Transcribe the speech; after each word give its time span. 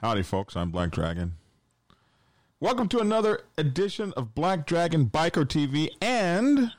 Howdy, 0.00 0.22
folks. 0.22 0.56
I'm 0.56 0.70
Black 0.70 0.92
Dragon. 0.92 1.34
Welcome 2.58 2.88
to 2.88 3.00
another 3.00 3.42
edition 3.58 4.14
of 4.16 4.34
Black 4.34 4.66
Dragon 4.66 5.10
Biker 5.10 5.44
TV 5.44 5.90
and 6.00 6.72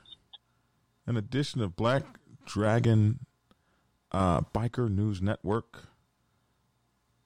an 1.06 1.16
edition 1.16 1.60
of 1.60 1.76
Black 1.76 2.02
Dragon 2.46 3.20
uh, 4.10 4.40
Biker 4.40 4.90
News 4.90 5.22
Network. 5.22 5.84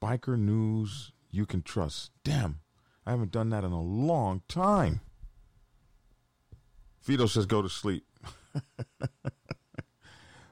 Biker 0.02 0.38
News 0.38 1.12
you 1.30 1.46
can 1.46 1.62
trust. 1.62 2.10
Damn, 2.22 2.60
I 3.06 3.12
haven't 3.12 3.32
done 3.32 3.48
that 3.48 3.64
in 3.64 3.72
a 3.72 3.80
long 3.80 4.42
time. 4.48 5.00
Vito 7.04 7.24
says 7.24 7.46
go 7.46 7.62
to 7.62 7.70
sleep. 7.70 8.04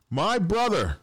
My 0.09 0.39
brother, 0.39 1.01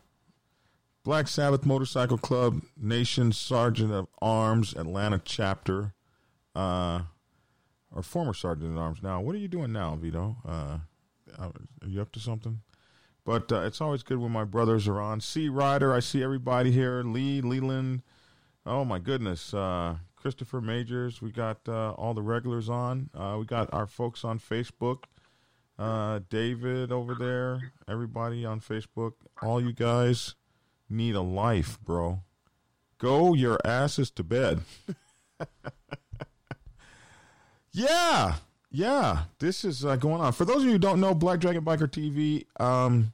Black 1.03 1.27
Sabbath 1.27 1.65
Motorcycle 1.65 2.19
Club, 2.19 2.61
Nation 2.77 3.31
Sergeant 3.31 3.91
of 3.91 4.07
Arms, 4.21 4.73
Atlanta 4.73 5.19
chapter, 5.23 5.93
uh, 6.55 7.01
or 7.91 8.03
former 8.03 8.35
Sergeant 8.35 8.77
at 8.77 8.79
Arms 8.79 9.01
now. 9.01 9.19
What 9.19 9.33
are 9.33 9.39
you 9.39 9.47
doing 9.47 9.71
now, 9.71 9.95
Vito? 9.95 10.37
Uh, 10.47 10.77
are 11.39 11.51
you 11.87 12.01
up 12.01 12.11
to 12.11 12.19
something? 12.19 12.61
But 13.25 13.51
uh, 13.51 13.61
it's 13.61 13.81
always 13.81 14.03
good 14.03 14.19
when 14.19 14.31
my 14.31 14.43
brothers 14.43 14.87
are 14.87 14.99
on. 14.99 15.21
C 15.21 15.49
Rider, 15.49 15.93
I 15.93 15.99
see 16.01 16.23
everybody 16.23 16.71
here. 16.71 17.01
Lee, 17.03 17.41
Leland. 17.41 18.03
Oh 18.65 18.85
my 18.85 18.99
goodness. 18.99 19.53
Uh, 19.53 19.95
Christopher 20.15 20.61
Majors. 20.61 21.19
We 21.21 21.31
got 21.31 21.67
uh, 21.67 21.91
all 21.91 22.13
the 22.13 22.21
regulars 22.21 22.69
on. 22.69 23.09
Uh, 23.15 23.37
we 23.39 23.45
got 23.45 23.73
our 23.73 23.87
folks 23.87 24.23
on 24.23 24.39
Facebook. 24.39 25.05
Uh, 25.79 26.19
David 26.29 26.91
over 26.91 27.15
there. 27.15 27.71
Everybody 27.87 28.45
on 28.45 28.59
Facebook. 28.59 29.13
All 29.41 29.59
you 29.59 29.73
guys 29.73 30.35
need 30.91 31.15
a 31.15 31.21
life, 31.21 31.79
bro. 31.81 32.21
Go 32.97 33.33
your 33.33 33.57
asses 33.65 34.11
to 34.11 34.23
bed. 34.23 34.61
yeah, 37.71 38.35
yeah. 38.69 39.23
This 39.39 39.65
is 39.65 39.83
uh, 39.83 39.95
going 39.95 40.21
on. 40.21 40.33
For 40.33 40.45
those 40.45 40.57
of 40.57 40.65
you 40.65 40.73
who 40.73 40.77
don't 40.77 40.99
know, 40.99 41.15
Black 41.15 41.39
Dragon 41.39 41.63
Biker 41.63 41.87
TV, 41.87 42.45
um, 42.63 43.13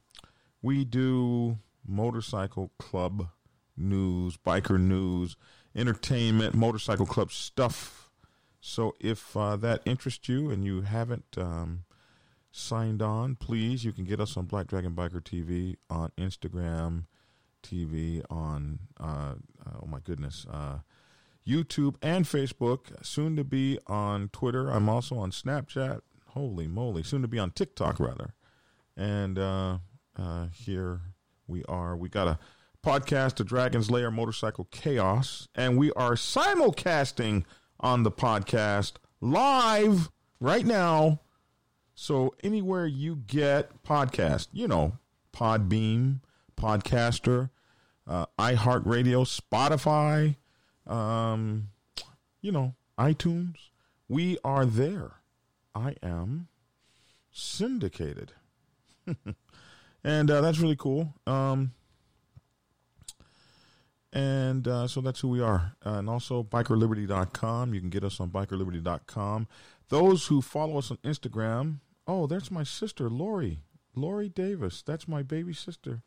we 0.60 0.84
do 0.84 1.58
motorcycle 1.86 2.70
club 2.78 3.28
news, 3.76 4.36
biker 4.36 4.78
news, 4.78 5.36
entertainment, 5.74 6.54
motorcycle 6.54 7.06
club 7.06 7.32
stuff. 7.32 8.10
So 8.60 8.94
if 9.00 9.36
uh, 9.36 9.56
that 9.56 9.82
interests 9.86 10.28
you 10.28 10.50
and 10.50 10.64
you 10.64 10.82
haven't 10.82 11.38
um, 11.38 11.84
signed 12.50 13.00
on, 13.00 13.36
please, 13.36 13.84
you 13.84 13.92
can 13.92 14.04
get 14.04 14.20
us 14.20 14.36
on 14.36 14.46
Black 14.46 14.66
Dragon 14.66 14.92
Biker 14.92 15.22
TV 15.22 15.76
on 15.88 16.10
Instagram 16.18 17.04
TV, 17.68 18.22
on, 18.30 18.78
uh, 18.98 19.34
oh 19.82 19.86
my 19.86 20.00
goodness, 20.00 20.46
uh, 20.50 20.78
YouTube 21.46 21.96
and 22.02 22.24
Facebook, 22.24 23.04
soon 23.04 23.36
to 23.36 23.44
be 23.44 23.78
on 23.86 24.28
Twitter. 24.28 24.70
I'm 24.70 24.88
also 24.88 25.18
on 25.18 25.30
Snapchat. 25.30 26.00
Holy 26.28 26.66
moly, 26.66 27.02
soon 27.02 27.22
to 27.22 27.28
be 27.28 27.38
on 27.38 27.50
TikTok, 27.50 27.98
rather. 28.00 28.34
And 28.96 29.38
uh, 29.38 29.78
uh, 30.16 30.46
here 30.52 31.00
we 31.46 31.64
are. 31.64 31.96
We 31.96 32.08
got 32.08 32.28
a 32.28 32.38
podcast, 32.84 33.36
The 33.36 33.44
Dragon's 33.44 33.90
Lair 33.90 34.10
Motorcycle 34.10 34.68
Chaos, 34.70 35.48
and 35.54 35.76
we 35.78 35.90
are 35.92 36.12
simulcasting 36.12 37.44
on 37.80 38.02
the 38.02 38.12
podcast 38.12 38.94
live 39.20 40.10
right 40.40 40.66
now. 40.66 41.20
So 41.94 42.34
anywhere 42.44 42.86
you 42.86 43.16
get 43.16 43.82
podcast, 43.82 44.48
you 44.52 44.68
know, 44.68 44.98
Podbean, 45.32 46.20
Podcaster, 46.56 47.50
uh, 48.08 48.26
iHeartRadio, 48.38 49.26
Spotify, 49.28 50.36
um, 50.90 51.68
you 52.40 52.50
know, 52.50 52.74
iTunes, 52.98 53.56
we 54.08 54.38
are 54.42 54.64
there. 54.64 55.12
I 55.74 55.94
am 56.02 56.48
syndicated. 57.30 58.32
and 60.04 60.30
uh, 60.30 60.40
that's 60.40 60.58
really 60.58 60.76
cool. 60.76 61.14
Um, 61.26 61.72
and 64.12 64.66
uh, 64.66 64.88
so 64.88 65.00
that's 65.00 65.20
who 65.20 65.28
we 65.28 65.40
are. 65.40 65.76
Uh, 65.84 65.98
and 65.98 66.08
also 66.08 66.42
bikerliberty.com. 66.42 67.74
You 67.74 67.80
can 67.80 67.90
get 67.90 68.04
us 68.04 68.18
on 68.20 68.30
bikerliberty.com. 68.30 69.46
Those 69.90 70.26
who 70.26 70.42
follow 70.42 70.78
us 70.78 70.90
on 70.90 70.96
Instagram, 70.98 71.80
oh, 72.06 72.26
that's 72.26 72.50
my 72.50 72.62
sister, 72.64 73.08
Lori. 73.10 73.58
Lori 73.94 74.28
Davis. 74.28 74.82
That's 74.82 75.06
my 75.06 75.22
baby 75.22 75.52
sister. 75.52 76.02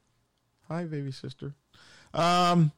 Hi, 0.67 0.85
baby 0.85 1.11
sister. 1.11 1.55
Um, 2.13 2.71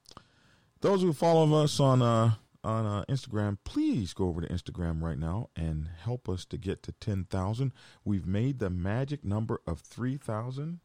those 0.81 1.01
who 1.01 1.13
follow 1.13 1.63
us 1.63 1.80
on 1.80 2.01
uh, 2.01 2.33
on 2.63 2.85
uh, 2.85 3.03
Instagram, 3.09 3.57
please 3.63 4.13
go 4.13 4.27
over 4.27 4.41
to 4.41 4.47
Instagram 4.47 5.01
right 5.01 5.18
now 5.18 5.50
and 5.56 5.89
help 6.03 6.30
us 6.30 6.45
to 6.45 6.57
get 6.57 6.81
to 6.83 6.94
10,000. 6.94 7.74
We've 8.06 8.25
made 8.25 8.59
the 8.59 8.69
magic 8.69 9.25
number 9.25 9.62
of 9.68 9.81
3,000. 9.81 10.80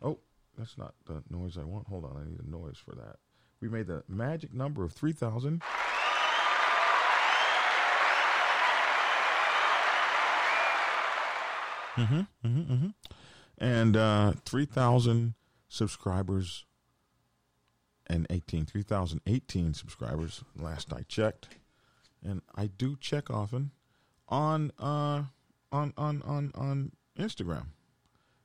Oh, 0.00 0.20
that's 0.56 0.78
not 0.78 0.94
the 1.06 1.22
noise 1.28 1.58
I 1.58 1.64
want. 1.64 1.88
Hold 1.88 2.04
on, 2.04 2.16
I 2.16 2.30
need 2.30 2.40
a 2.40 2.50
noise 2.50 2.78
for 2.78 2.94
that. 2.94 3.16
We 3.60 3.68
made 3.68 3.88
the 3.88 4.04
magic 4.08 4.54
number 4.54 4.84
of 4.84 4.92
3,000. 4.92 5.62
Mm-hmm, 11.96 12.20
mm-hmm, 12.46 12.72
mm-hmm. 12.72 12.88
And 13.58 13.96
uh, 13.96 14.32
3,000 14.46 15.34
subscribers 15.68 16.64
and 18.08 18.26
18, 18.30 18.66
3,018 18.66 19.74
subscribers 19.74 20.44
last 20.56 20.92
I 20.92 21.02
checked. 21.02 21.48
And 22.24 22.42
I 22.54 22.66
do 22.66 22.96
check 23.00 23.30
often 23.30 23.72
on 24.28 24.70
uh, 24.78 25.24
on 25.70 25.92
on 25.96 26.22
on 26.22 26.50
on 26.54 26.92
Instagram. 27.18 27.66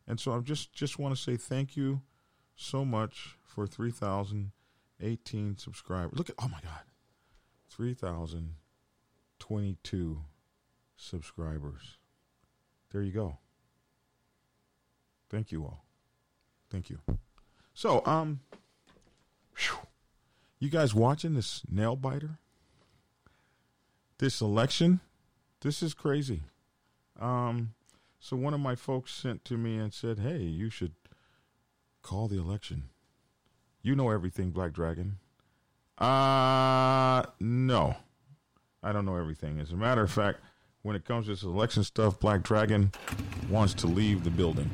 And 0.07 0.19
so 0.19 0.33
I 0.33 0.39
just 0.39 0.74
just 0.74 0.98
want 1.00 1.15
to 1.15 1.21
say 1.21 1.38
thank 1.38 1.77
you 1.77 2.01
so 2.56 2.86
much 2.86 3.38
for 3.44 3.65
3,018 3.65 5.57
subscribers. 5.57 6.15
Look 6.18 6.30
at 6.30 6.36
oh 6.39 6.48
my 6.48 6.60
god. 6.62 6.83
3,022 7.69 10.21
subscribers. 10.95 11.98
There 12.92 13.01
you 13.01 13.12
go. 13.12 13.39
Thank 15.31 15.51
you 15.51 15.63
all. 15.63 15.83
Thank 16.69 16.92
you. 16.92 17.00
So, 17.74 18.04
um 18.06 18.42
Whew. 19.57 19.88
You 20.59 20.69
guys 20.69 20.94
watching 20.94 21.33
this 21.33 21.61
nail 21.69 21.95
biter? 21.95 22.39
This 24.17 24.41
election? 24.41 25.01
This 25.61 25.83
is 25.83 25.94
crazy. 25.94 26.44
Um, 27.19 27.73
so 28.19 28.35
one 28.38 28.53
of 28.53 28.59
my 28.59 28.75
folks 28.75 29.13
sent 29.13 29.44
to 29.45 29.57
me 29.57 29.77
and 29.77 29.94
said, 29.94 30.19
"Hey, 30.19 30.39
you 30.39 30.69
should 30.69 30.94
call 32.01 32.27
the 32.27 32.39
election. 32.39 32.89
You 33.81 33.95
know 33.95 34.09
everything, 34.09 34.51
Black 34.51 34.73
Dragon." 34.73 35.17
Uh 35.97 37.23
no. 37.39 37.95
I 38.81 38.91
don't 38.91 39.05
know 39.05 39.15
everything. 39.15 39.59
As 39.59 39.71
a 39.71 39.75
matter 39.75 40.01
of 40.01 40.11
fact, 40.11 40.39
when 40.81 40.95
it 40.95 41.05
comes 41.05 41.25
to 41.25 41.31
this 41.31 41.44
election 41.44 41.83
stuff, 41.83 42.19
Black 42.19 42.44
Dragon 42.44 42.91
wants 43.50 43.73
to 43.75 43.88
leave 43.88 44.23
the 44.23 44.29
building 44.29 44.69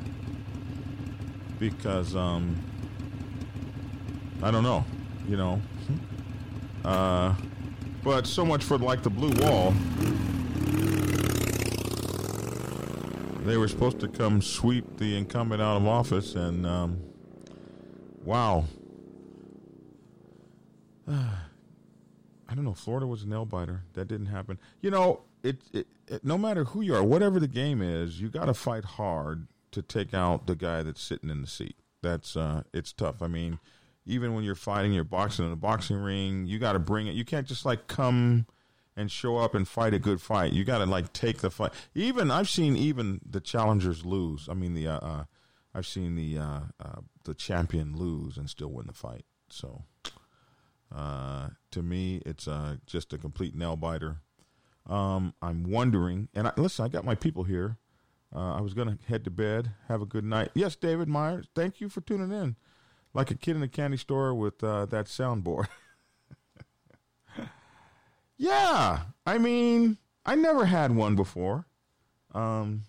because 1.58 2.16
um 2.16 2.56
I 4.42 4.50
don't 4.50 4.62
know, 4.62 4.84
you 5.28 5.36
know. 5.36 5.60
Uh, 6.84 7.34
but 8.02 8.26
so 8.26 8.44
much 8.44 8.64
for 8.64 8.78
like 8.78 9.02
the 9.02 9.10
blue 9.10 9.32
wall. 9.44 9.74
They 13.44 13.56
were 13.56 13.68
supposed 13.68 14.00
to 14.00 14.08
come 14.08 14.40
sweep 14.42 14.98
the 14.98 15.16
incumbent 15.16 15.60
out 15.60 15.76
of 15.76 15.86
office, 15.86 16.34
and 16.34 16.66
um, 16.66 17.00
wow. 18.24 18.64
I 21.08 22.54
don't 22.54 22.64
know. 22.64 22.74
Florida 22.74 23.06
was 23.06 23.22
a 23.22 23.28
nail 23.28 23.44
biter. 23.44 23.84
That 23.94 24.08
didn't 24.08 24.26
happen. 24.26 24.58
You 24.80 24.90
know, 24.90 25.20
it, 25.42 25.58
it, 25.72 25.86
it 26.08 26.24
no 26.24 26.36
matter 26.36 26.64
who 26.64 26.80
you 26.80 26.94
are, 26.94 27.02
whatever 27.02 27.38
the 27.38 27.48
game 27.48 27.80
is, 27.80 28.20
you 28.20 28.28
got 28.28 28.46
to 28.46 28.54
fight 28.54 28.84
hard 28.84 29.46
to 29.72 29.82
take 29.82 30.14
out 30.14 30.46
the 30.46 30.56
guy 30.56 30.82
that's 30.82 31.02
sitting 31.02 31.30
in 31.30 31.42
the 31.42 31.46
seat. 31.46 31.76
That's 32.02 32.36
uh, 32.36 32.62
it's 32.72 32.92
tough. 32.92 33.22
I 33.22 33.28
mean, 33.28 33.58
even 34.06 34.34
when 34.34 34.44
you're 34.44 34.54
fighting, 34.54 34.92
you're 34.92 35.04
boxing 35.04 35.46
in 35.46 35.52
a 35.52 35.56
boxing 35.56 35.96
ring, 35.96 36.46
you 36.46 36.58
got 36.58 36.72
to 36.72 36.78
bring 36.78 37.06
it. 37.06 37.14
You 37.14 37.24
can't 37.24 37.46
just 37.46 37.64
like 37.64 37.86
come 37.86 38.46
and 38.96 39.10
show 39.10 39.38
up 39.38 39.54
and 39.54 39.66
fight 39.66 39.94
a 39.94 39.98
good 39.98 40.20
fight. 40.20 40.52
You 40.52 40.64
got 40.64 40.78
to 40.78 40.86
like 40.86 41.12
take 41.12 41.38
the 41.38 41.50
fight. 41.50 41.72
Even 41.94 42.30
I've 42.30 42.48
seen 42.48 42.76
even 42.76 43.20
the 43.28 43.40
challengers 43.40 44.04
lose. 44.04 44.48
I 44.48 44.54
mean 44.54 44.74
the 44.74 44.88
uh, 44.88 44.98
uh 44.98 45.24
I've 45.74 45.86
seen 45.86 46.16
the 46.16 46.38
uh, 46.38 46.60
uh, 46.80 47.00
the 47.24 47.34
champion 47.34 47.96
lose 47.96 48.36
and 48.36 48.50
still 48.50 48.70
win 48.70 48.86
the 48.86 48.92
fight. 48.92 49.24
So 49.48 49.84
uh, 50.94 51.50
to 51.70 51.82
me, 51.82 52.22
it's 52.26 52.48
uh, 52.48 52.76
just 52.86 53.12
a 53.12 53.18
complete 53.18 53.54
nail 53.54 53.76
biter. 53.76 54.16
Um, 54.88 55.34
I'm 55.40 55.62
wondering, 55.64 56.28
and 56.34 56.48
I, 56.48 56.52
listen, 56.56 56.84
I 56.84 56.88
got 56.88 57.04
my 57.04 57.14
people 57.14 57.44
here. 57.44 57.76
Uh, 58.34 58.54
I 58.54 58.60
was 58.60 58.74
to 58.74 58.98
head 59.08 59.24
to 59.24 59.30
bed. 59.30 59.72
Have 59.88 60.02
a 60.02 60.06
good 60.06 60.24
night. 60.24 60.50
Yes, 60.54 60.74
David 60.74 61.08
Myers. 61.08 61.46
Thank 61.54 61.80
you 61.80 61.88
for 61.88 62.00
tuning 62.00 62.32
in 62.32 62.56
like 63.14 63.30
a 63.30 63.34
kid 63.34 63.56
in 63.56 63.62
a 63.62 63.68
candy 63.68 63.96
store 63.96 64.34
with 64.34 64.62
uh, 64.62 64.86
that 64.86 65.06
soundboard. 65.06 65.66
Yeah, 68.40 69.00
I 69.26 69.36
mean, 69.36 69.98
I 70.24 70.34
never 70.34 70.64
had 70.64 70.96
one 70.96 71.14
before. 71.14 71.66
Um, 72.32 72.84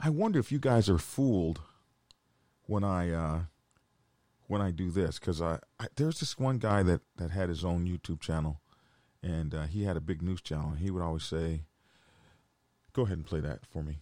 I 0.00 0.10
wonder 0.10 0.40
if 0.40 0.50
you 0.50 0.58
guys 0.58 0.88
are 0.88 0.98
fooled 0.98 1.60
when 2.66 2.82
I 2.82 3.12
uh, 3.12 3.40
when 4.48 4.60
I 4.60 4.72
do 4.72 4.90
this 4.90 5.20
because 5.20 5.40
I, 5.40 5.60
I, 5.78 5.86
there's 5.94 6.18
this 6.18 6.36
one 6.36 6.58
guy 6.58 6.82
that 6.82 7.02
that 7.14 7.30
had 7.30 7.48
his 7.48 7.64
own 7.64 7.86
YouTube 7.86 8.18
channel, 8.18 8.60
and 9.22 9.54
uh, 9.54 9.66
he 9.66 9.84
had 9.84 9.96
a 9.96 10.00
big 10.00 10.20
news 10.20 10.40
channel. 10.40 10.72
He 10.72 10.90
would 10.90 11.04
always 11.04 11.22
say, 11.22 11.62
"Go 12.92 13.02
ahead 13.02 13.18
and 13.18 13.26
play 13.26 13.38
that 13.38 13.64
for 13.66 13.84
me." 13.84 14.00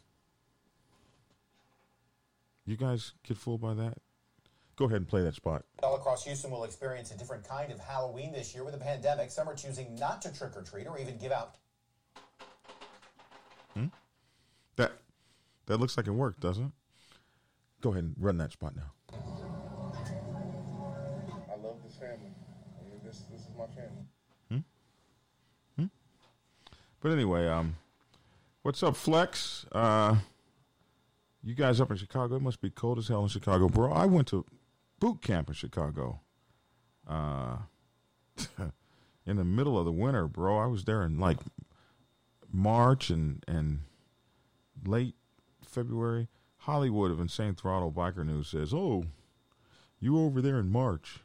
You 2.64 2.78
guys 2.78 3.12
get 3.22 3.36
fooled 3.36 3.60
by 3.60 3.74
that? 3.74 3.98
Go 4.78 4.84
ahead 4.84 4.98
and 4.98 5.08
play 5.08 5.22
that 5.22 5.34
spot. 5.34 5.64
All 5.82 5.96
across 5.96 6.24
Houston 6.24 6.52
will 6.52 6.62
experience 6.62 7.10
a 7.10 7.18
different 7.18 7.42
kind 7.42 7.72
of 7.72 7.80
Halloween 7.80 8.30
this 8.32 8.54
year 8.54 8.62
with 8.62 8.74
the 8.74 8.78
pandemic. 8.78 9.32
Some 9.32 9.48
are 9.48 9.54
choosing 9.56 9.96
not 9.96 10.22
to 10.22 10.32
trick 10.32 10.56
or 10.56 10.62
treat 10.62 10.86
or 10.86 10.96
even 11.00 11.18
give 11.18 11.32
out. 11.32 11.56
Hmm? 13.74 13.86
That 14.76 14.92
that 15.66 15.78
looks 15.78 15.96
like 15.96 16.06
it 16.06 16.12
worked, 16.12 16.38
doesn't 16.38 16.66
it? 16.66 16.70
Go 17.80 17.90
ahead 17.90 18.04
and 18.04 18.14
run 18.20 18.38
that 18.38 18.52
spot 18.52 18.76
now. 18.76 18.92
I 19.12 19.16
love 21.60 21.82
this 21.84 21.96
family. 21.96 22.30
I 22.78 22.88
mean, 22.88 23.00
this 23.02 23.24
this 23.32 23.40
is 23.40 23.50
my 23.58 23.66
family. 23.66 24.06
Hmm? 24.48 24.58
Hmm? 25.76 25.86
But 27.00 27.10
anyway, 27.10 27.48
um, 27.48 27.74
what's 28.62 28.84
up, 28.84 28.94
Flex? 28.94 29.66
Uh, 29.72 30.18
you 31.42 31.56
guys 31.56 31.80
up 31.80 31.90
in 31.90 31.96
Chicago? 31.96 32.36
It 32.36 32.42
must 32.42 32.60
be 32.60 32.70
cold 32.70 32.98
as 32.98 33.08
hell 33.08 33.24
in 33.24 33.28
Chicago, 33.28 33.68
bro. 33.68 33.90
I 33.92 34.06
went 34.06 34.28
to 34.28 34.44
boot 34.98 35.22
camp 35.22 35.48
in 35.48 35.54
Chicago. 35.54 36.20
Uh, 37.08 37.58
in 39.26 39.36
the 39.36 39.44
middle 39.44 39.78
of 39.78 39.84
the 39.84 39.92
winter, 39.92 40.26
bro. 40.26 40.58
I 40.58 40.66
was 40.66 40.84
there 40.84 41.02
in 41.02 41.18
like 41.18 41.38
March 42.50 43.10
and 43.10 43.44
and 43.46 43.80
late 44.84 45.14
February. 45.64 46.28
Hollywood 46.62 47.10
of 47.10 47.20
Insane 47.20 47.54
Throttle 47.54 47.92
Biker 47.92 48.24
News 48.26 48.48
says, 48.48 48.74
"Oh, 48.74 49.04
you 50.00 50.18
over 50.18 50.40
there 50.40 50.58
in 50.58 50.70
March? 50.70 51.20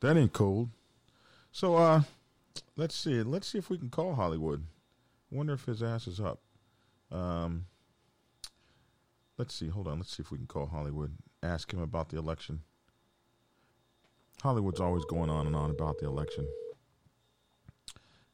That 0.00 0.16
ain't 0.16 0.32
cold." 0.32 0.70
So, 1.50 1.76
uh, 1.76 2.02
let's 2.76 2.94
see. 2.94 3.22
Let's 3.22 3.46
see 3.46 3.58
if 3.58 3.70
we 3.70 3.78
can 3.78 3.90
call 3.90 4.14
Hollywood. 4.14 4.66
Wonder 5.30 5.54
if 5.54 5.64
his 5.64 5.82
ass 5.82 6.06
is 6.06 6.20
up. 6.20 6.40
Um, 7.10 7.66
let's 9.38 9.54
see. 9.54 9.68
Hold 9.68 9.88
on. 9.88 9.98
Let's 9.98 10.16
see 10.16 10.22
if 10.22 10.30
we 10.30 10.38
can 10.38 10.46
call 10.46 10.66
Hollywood. 10.66 11.16
Ask 11.42 11.72
him 11.72 11.80
about 11.80 12.08
the 12.08 12.18
election. 12.18 12.62
Hollywood's 14.44 14.78
always 14.78 15.06
going 15.06 15.30
on 15.30 15.46
and 15.46 15.56
on 15.56 15.70
about 15.70 15.96
the 15.96 16.06
election. 16.06 16.46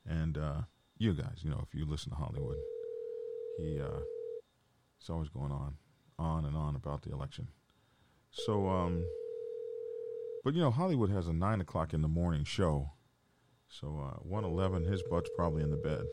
And 0.04 0.36
uh, 0.36 0.62
you 0.98 1.14
guys, 1.14 1.38
you 1.42 1.50
know, 1.50 1.62
if 1.62 1.72
you 1.72 1.86
listen 1.86 2.10
to 2.10 2.16
Hollywood, 2.16 2.56
he 3.56 3.80
uh, 3.80 4.00
it's 4.98 5.08
always 5.08 5.28
going 5.28 5.52
on, 5.52 5.76
on 6.18 6.46
and 6.46 6.56
on 6.56 6.74
about 6.74 7.02
the 7.02 7.12
election. 7.12 7.46
So, 8.32 8.68
um, 8.68 9.04
but 10.42 10.54
you 10.54 10.60
know, 10.60 10.72
Hollywood 10.72 11.10
has 11.10 11.28
a 11.28 11.32
nine 11.32 11.60
o'clock 11.60 11.94
in 11.94 12.02
the 12.02 12.08
morning 12.08 12.42
show. 12.42 12.90
So, 13.68 13.86
uh, 14.04 14.18
one 14.24 14.44
eleven, 14.44 14.82
his 14.82 15.04
butt's 15.04 15.30
probably 15.36 15.62
in 15.62 15.70
the 15.70 15.76
bed. 15.76 16.06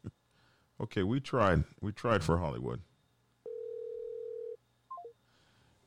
okay, 0.80 1.02
we 1.02 1.18
tried. 1.18 1.64
We 1.80 1.90
tried 1.90 2.22
for 2.22 2.38
Hollywood. 2.38 2.82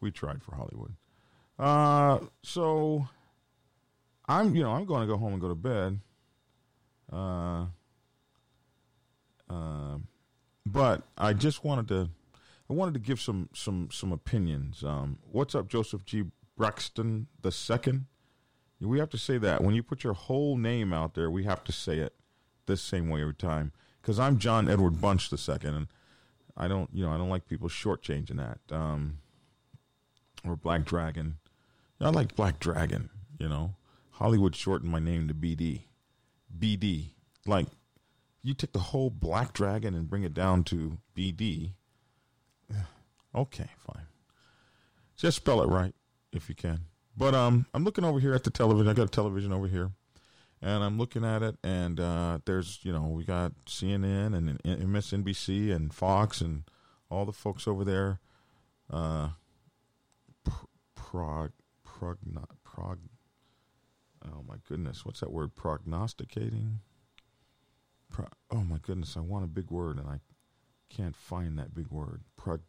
We 0.02 0.12
tried 0.12 0.44
for 0.44 0.56
Hollywood. 0.56 0.96
Uh, 1.58 2.26
so 2.44 3.08
I'm, 4.32 4.56
you 4.56 4.64
know, 4.64 4.72
I'm 4.72 4.86
going 4.86 5.02
to 5.02 5.08
go 5.08 5.18
home 5.18 5.34
and 5.34 5.42
go 5.42 5.50
to 5.50 5.56
bed. 5.56 6.00
Uh, 7.12 7.66
uh, 9.50 9.98
but 10.66 11.04
I 11.18 11.34
just 11.34 11.66
wanted 11.66 11.90
to, 11.90 12.10
I 12.70 12.74
wanted 12.74 12.94
to 12.94 13.02
give 13.02 13.20
some 13.20 13.50
some 13.54 13.90
some 13.92 14.14
opinions. 14.14 14.84
Um, 14.84 15.18
what's 15.30 15.54
up, 15.54 15.68
Joseph 15.68 16.06
G. 16.06 16.24
Braxton 16.56 17.28
the 17.42 17.52
second? 17.52 18.06
We 18.80 18.98
have 19.00 19.10
to 19.10 19.18
say 19.18 19.38
that 19.38 19.62
when 19.62 19.76
you 19.76 19.84
put 19.84 20.04
your 20.04 20.14
whole 20.14 20.58
name 20.58 20.94
out 20.94 21.14
there, 21.14 21.30
we 21.30 21.44
have 21.44 21.64
to 21.66 21.72
say 21.72 22.00
it 22.00 22.16
the 22.66 22.78
same 22.78 23.10
way 23.10 23.22
every 23.22 23.36
time. 23.36 23.74
Because 24.02 24.18
I'm 24.18 24.40
John 24.40 24.70
Edward 24.70 25.02
Bunch 25.02 25.30
the 25.30 25.38
second, 25.38 25.76
and 25.76 25.88
I 26.58 26.68
don't, 26.68 26.90
you 26.94 27.04
know, 27.04 27.12
I 27.12 27.18
don't 27.18 27.30
like 27.30 27.46
people 27.46 27.68
shortchanging 27.68 28.38
that. 28.38 28.76
Um, 28.76 29.18
or 30.46 30.56
Black 30.56 30.86
Dragon. 30.86 31.36
I 32.00 32.10
like 32.10 32.36
Black 32.36 32.60
Dragon. 32.60 33.10
You 33.38 33.50
know, 33.50 33.76
Hollywood 34.12 34.56
shortened 34.56 34.92
my 34.92 35.00
name 35.00 35.28
to 35.28 35.34
BD. 35.34 35.82
BD. 36.58 37.12
Like, 37.46 37.68
you 38.44 38.54
take 38.54 38.74
the 38.74 38.80
whole 38.80 39.10
Black 39.10 39.54
Dragon 39.54 39.94
and 39.94 40.10
bring 40.10 40.24
it 40.24 40.34
down 40.34 40.64
to 40.66 40.98
BD. 41.16 41.74
Okay, 43.34 43.70
fine. 43.78 44.08
Just 45.16 45.38
spell 45.38 45.62
it 45.62 45.70
right 45.70 45.96
if 46.34 46.50
you 46.50 46.56
can. 46.56 46.82
But 47.16 47.34
um, 47.34 47.66
I'm 47.74 47.86
looking 47.86 48.04
over 48.04 48.20
here 48.20 48.34
at 48.34 48.44
the 48.44 48.50
television. 48.50 48.90
I 48.90 48.94
got 48.94 49.06
a 49.06 49.10
television 49.10 49.54
over 49.54 49.68
here, 49.68 49.92
and 50.62 50.84
I'm 50.84 50.98
looking 50.98 51.24
at 51.24 51.44
it, 51.44 51.56
and 51.64 52.00
uh, 52.00 52.40
there's 52.46 52.80
you 52.84 52.92
know 52.92 53.04
we 53.04 53.24
got 53.24 53.54
CNN 53.66 54.36
and 54.36 54.62
MSNBC 54.64 55.74
and 55.74 55.94
Fox 55.94 56.42
and 56.42 56.64
all 57.10 57.26
the 57.26 57.32
folks 57.32 57.68
over 57.68 57.86
there. 57.86 58.20
Uh, 58.90 59.30
prog, 60.96 61.52
prog, 61.84 62.18
prog. 62.64 63.00
Oh 64.26 64.44
my 64.48 64.56
goodness, 64.68 65.06
what's 65.06 65.20
that 65.22 65.32
word? 65.32 65.56
Prognosticating. 65.56 66.80
Pro, 68.12 68.28
oh 68.52 68.64
my 68.64 68.78
goodness, 68.82 69.16
I 69.18 69.22
want 69.22 69.46
a 69.46 69.48
big 69.48 69.72
word 69.72 69.98
and 69.98 70.08
I 70.08 70.20
can't 70.90 71.16
find 71.16 71.58
that 71.58 71.74
big 71.74 71.88
word. 71.88 72.22
Prog, 72.38 72.62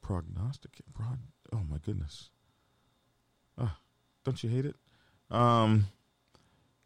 prognosticate. 0.00 0.92
Prog, 0.92 1.18
oh 1.52 1.62
my 1.68 1.78
goodness. 1.78 2.30
Ah, 3.56 3.78
don't 4.24 4.42
you 4.42 4.50
hate 4.50 4.66
it? 4.66 4.76
Um, 5.30 5.86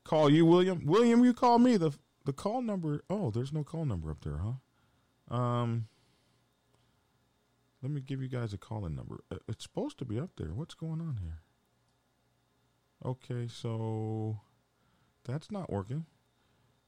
call 0.05 0.31
you, 0.31 0.45
William. 0.45 0.85
William, 0.85 1.25
you 1.25 1.33
call 1.33 1.59
me. 1.59 1.77
The 1.77 1.93
the 2.25 2.33
call 2.33 2.61
number. 2.63 3.03
Oh, 3.09 3.31
there's 3.31 3.53
no 3.53 3.65
call 3.65 3.85
number 3.85 4.11
up 4.11 4.23
there, 4.23 4.39
huh? 4.39 5.35
Um, 5.35 5.89
let 7.83 7.91
me 7.91 8.01
give 8.01 8.21
you 8.21 8.29
guys 8.29 8.53
a 8.53 8.59
calling 8.59 8.95
number. 8.95 9.21
Uh, 9.31 9.37
it's 9.49 9.65
supposed 9.65 9.99
to 9.99 10.05
be 10.05 10.19
up 10.19 10.31
there. 10.37 10.53
What's 10.53 10.75
going 10.75 11.01
on 11.01 11.19
here? 11.23 11.41
Okay, 13.05 13.49
so 13.49 14.41
that's 15.25 15.51
not 15.51 15.71
working. 15.71 16.07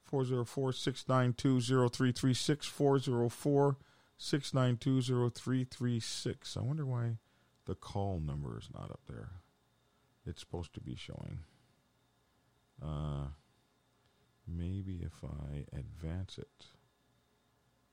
404 0.05 0.73
692 0.73 1.61
0336. 1.61 2.67
404 2.67 3.77
692 4.17 5.31
0336. 5.31 6.57
I 6.57 6.61
wonder 6.61 6.87
why 6.87 7.19
the 7.67 7.75
call 7.75 8.21
number 8.21 8.59
is 8.59 8.69
not 8.73 8.91
up 8.91 9.01
there. 9.09 9.29
It's 10.27 10.41
supposed 10.41 10.75
to 10.75 10.81
be 10.81 10.97
showing. 10.97 11.41
Uh, 12.83 13.29
maybe 14.47 15.01
if 15.03 15.23
I 15.25 15.65
advance 15.77 16.39
it 16.39 16.67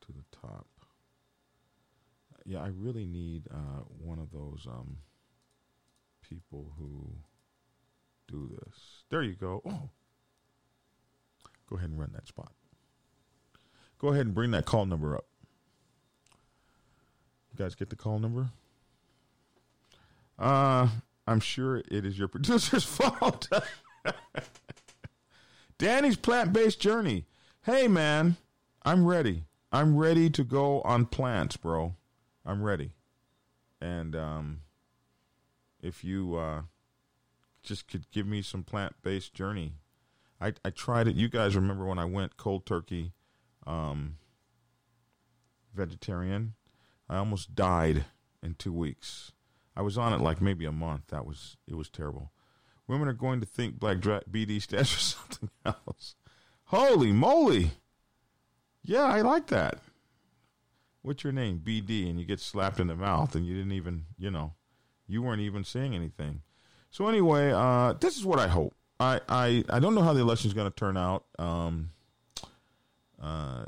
to 0.02 0.12
the 0.12 0.24
top. 0.32 0.68
Yeah, 2.46 2.62
I 2.62 2.68
really 2.68 3.08
need 3.08 3.48
uh, 3.52 3.82
one 4.00 4.20
of 4.20 4.32
those 4.32 4.68
um, 4.68 4.98
people 6.22 6.74
who 6.78 7.16
do 8.28 8.50
this. 8.60 9.04
There 9.10 9.24
you 9.24 9.36
go. 9.36 9.62
Oh. 9.66 9.90
Go 11.70 11.78
ahead 11.78 11.90
and 11.90 12.00
run 12.00 12.12
that 12.14 12.28
spot. 12.28 12.52
Go 13.98 14.10
ahead 14.10 14.26
and 14.26 14.36
bring 14.36 14.52
that 14.52 14.66
call 14.66 14.86
number 14.86 15.16
up. 15.16 15.26
You 17.52 17.64
guys 17.64 17.76
get 17.76 17.90
the 17.90 17.96
call 17.96 18.20
number? 18.20 18.50
Uh, 20.38 20.90
I'm 21.26 21.40
sure 21.40 21.78
it 21.78 22.06
is 22.06 22.20
your 22.20 22.28
producer's 22.28 22.84
fault. 22.84 23.50
Danny's 25.78 26.18
plant 26.18 26.54
based 26.54 26.80
journey. 26.80 27.26
Hey, 27.64 27.88
man, 27.88 28.38
I'm 28.84 29.06
ready. 29.06 29.46
I'm 29.72 29.98
ready 29.98 30.30
to 30.30 30.44
go 30.44 30.82
on 30.82 31.06
plants, 31.06 31.58
bro. 31.58 31.96
I'm 32.46 32.62
ready. 32.62 32.92
And 33.82 34.16
um, 34.16 34.62
if 35.82 36.04
you 36.04 36.36
uh, 36.36 36.62
just 37.66 37.88
could 37.88 38.10
give 38.12 38.28
me 38.28 38.42
some 38.42 38.64
plant 38.64 38.96
based 39.02 39.34
journey, 39.34 39.74
I, 40.40 40.54
I 40.64 40.70
tried 40.70 41.08
it. 41.08 41.16
You 41.16 41.30
guys 41.30 41.56
remember 41.56 41.86
when 41.86 42.00
I 42.00 42.06
went 42.06 42.38
cold 42.38 42.66
turkey 42.66 43.14
um, 43.66 44.18
vegetarian? 45.74 46.54
I 47.10 47.18
almost 47.18 47.56
died 47.56 48.06
in 48.42 48.56
two 48.56 48.74
weeks. 48.74 49.32
I 49.76 49.82
was 49.82 49.98
on 49.98 50.14
it 50.14 50.22
like 50.22 50.42
maybe 50.42 50.66
a 50.66 50.72
month. 50.72 51.08
That 51.08 51.26
was 51.26 51.58
it 51.68 51.76
was 51.76 51.90
terrible. 51.90 52.32
Women 52.88 53.08
are 53.08 53.14
going 53.14 53.40
to 53.40 53.46
think 53.46 53.80
Black 53.80 54.00
Dra- 54.00 54.24
BD 54.30 54.62
stands 54.62 54.92
for 54.92 55.00
something 55.00 55.50
else. 55.66 56.16
Holy 56.66 57.12
moly! 57.12 57.72
Yeah, 58.84 59.04
I 59.04 59.22
like 59.22 59.48
that. 59.48 59.80
What's 61.02 61.24
your 61.24 61.34
name? 61.34 61.62
BD, 61.64 62.10
and 62.10 62.20
you 62.20 62.26
get 62.26 62.40
slapped 62.40 62.80
in 62.80 62.88
the 62.88 62.96
mouth, 62.96 63.36
and 63.36 63.46
you 63.46 63.56
didn't 63.56 63.74
even, 63.74 64.06
you 64.18 64.32
know, 64.32 64.54
you 65.08 65.22
weren't 65.22 65.42
even 65.42 65.64
saying 65.64 65.94
anything. 65.94 66.42
So 66.96 67.10
anyway, 67.10 67.52
uh, 67.52 67.92
this 68.00 68.16
is 68.16 68.24
what 68.24 68.40
I 68.40 68.48
hope. 68.48 68.74
I, 69.02 69.20
I, 69.28 69.66
I 69.70 69.80
don't 69.80 69.96
know 69.96 70.02
how 70.02 70.14
the 70.14 70.22
election 70.22 70.48
is 70.48 70.54
going 70.54 70.72
to 70.72 70.76
turn 70.78 70.96
out. 70.96 71.26
Um, 71.38 71.90
uh, 73.22 73.66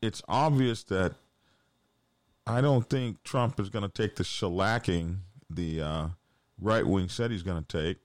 it's 0.00 0.22
obvious 0.28 0.84
that 0.84 1.14
I 2.46 2.60
don't 2.60 2.88
think 2.88 3.24
Trump 3.24 3.58
is 3.58 3.70
going 3.70 3.82
to 3.82 3.88
take 3.88 4.14
the 4.14 4.22
shellacking 4.22 5.16
the 5.50 5.82
uh, 5.82 6.08
right 6.60 6.86
wing 6.86 7.08
said 7.08 7.32
he's 7.32 7.42
going 7.42 7.60
to 7.60 7.82
take. 7.82 7.98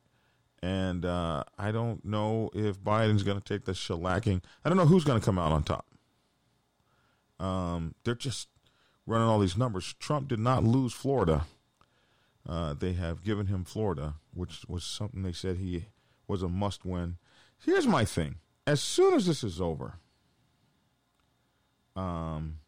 And 0.64 1.06
uh, 1.06 1.44
I 1.60 1.72
don't 1.72 2.04
know 2.04 2.50
if 2.56 2.80
Biden's 2.80 3.22
going 3.22 3.40
to 3.40 3.54
take 3.54 3.66
the 3.66 3.74
shellacking. 3.74 4.42
I 4.66 4.70
don't 4.70 4.80
know 4.80 4.88
who's 4.88 5.04
going 5.04 5.20
to 5.20 5.24
come 5.24 5.38
out 5.38 5.52
on 5.52 5.62
top. 5.62 5.86
Um, 7.40 7.94
they're 8.04 8.16
just 8.16 8.48
running 9.06 9.28
all 9.28 9.38
these 9.38 9.58
numbers. 9.58 9.94
Trump 10.00 10.28
did 10.28 10.40
not 10.40 10.64
lose 10.64 10.92
Florida. 10.92 11.46
Uh, 12.50 12.74
they 12.74 12.94
have 12.94 13.24
given 13.24 13.46
him 13.46 13.64
Florida, 13.64 14.16
which 14.34 14.66
was 14.68 14.84
something 14.84 15.22
they 15.22 15.32
said 15.32 15.58
he 15.58 15.86
was 16.28 16.42
a 16.42 16.50
must 16.50 16.84
win. 16.84 17.18
Here's 17.64 17.86
my 17.86 18.06
thing 18.06 18.38
as 18.66 18.82
soon 18.82 19.14
as 19.14 19.26
this 19.26 19.44
is 19.44 19.62
over, 19.62 20.00
um, 21.96 22.60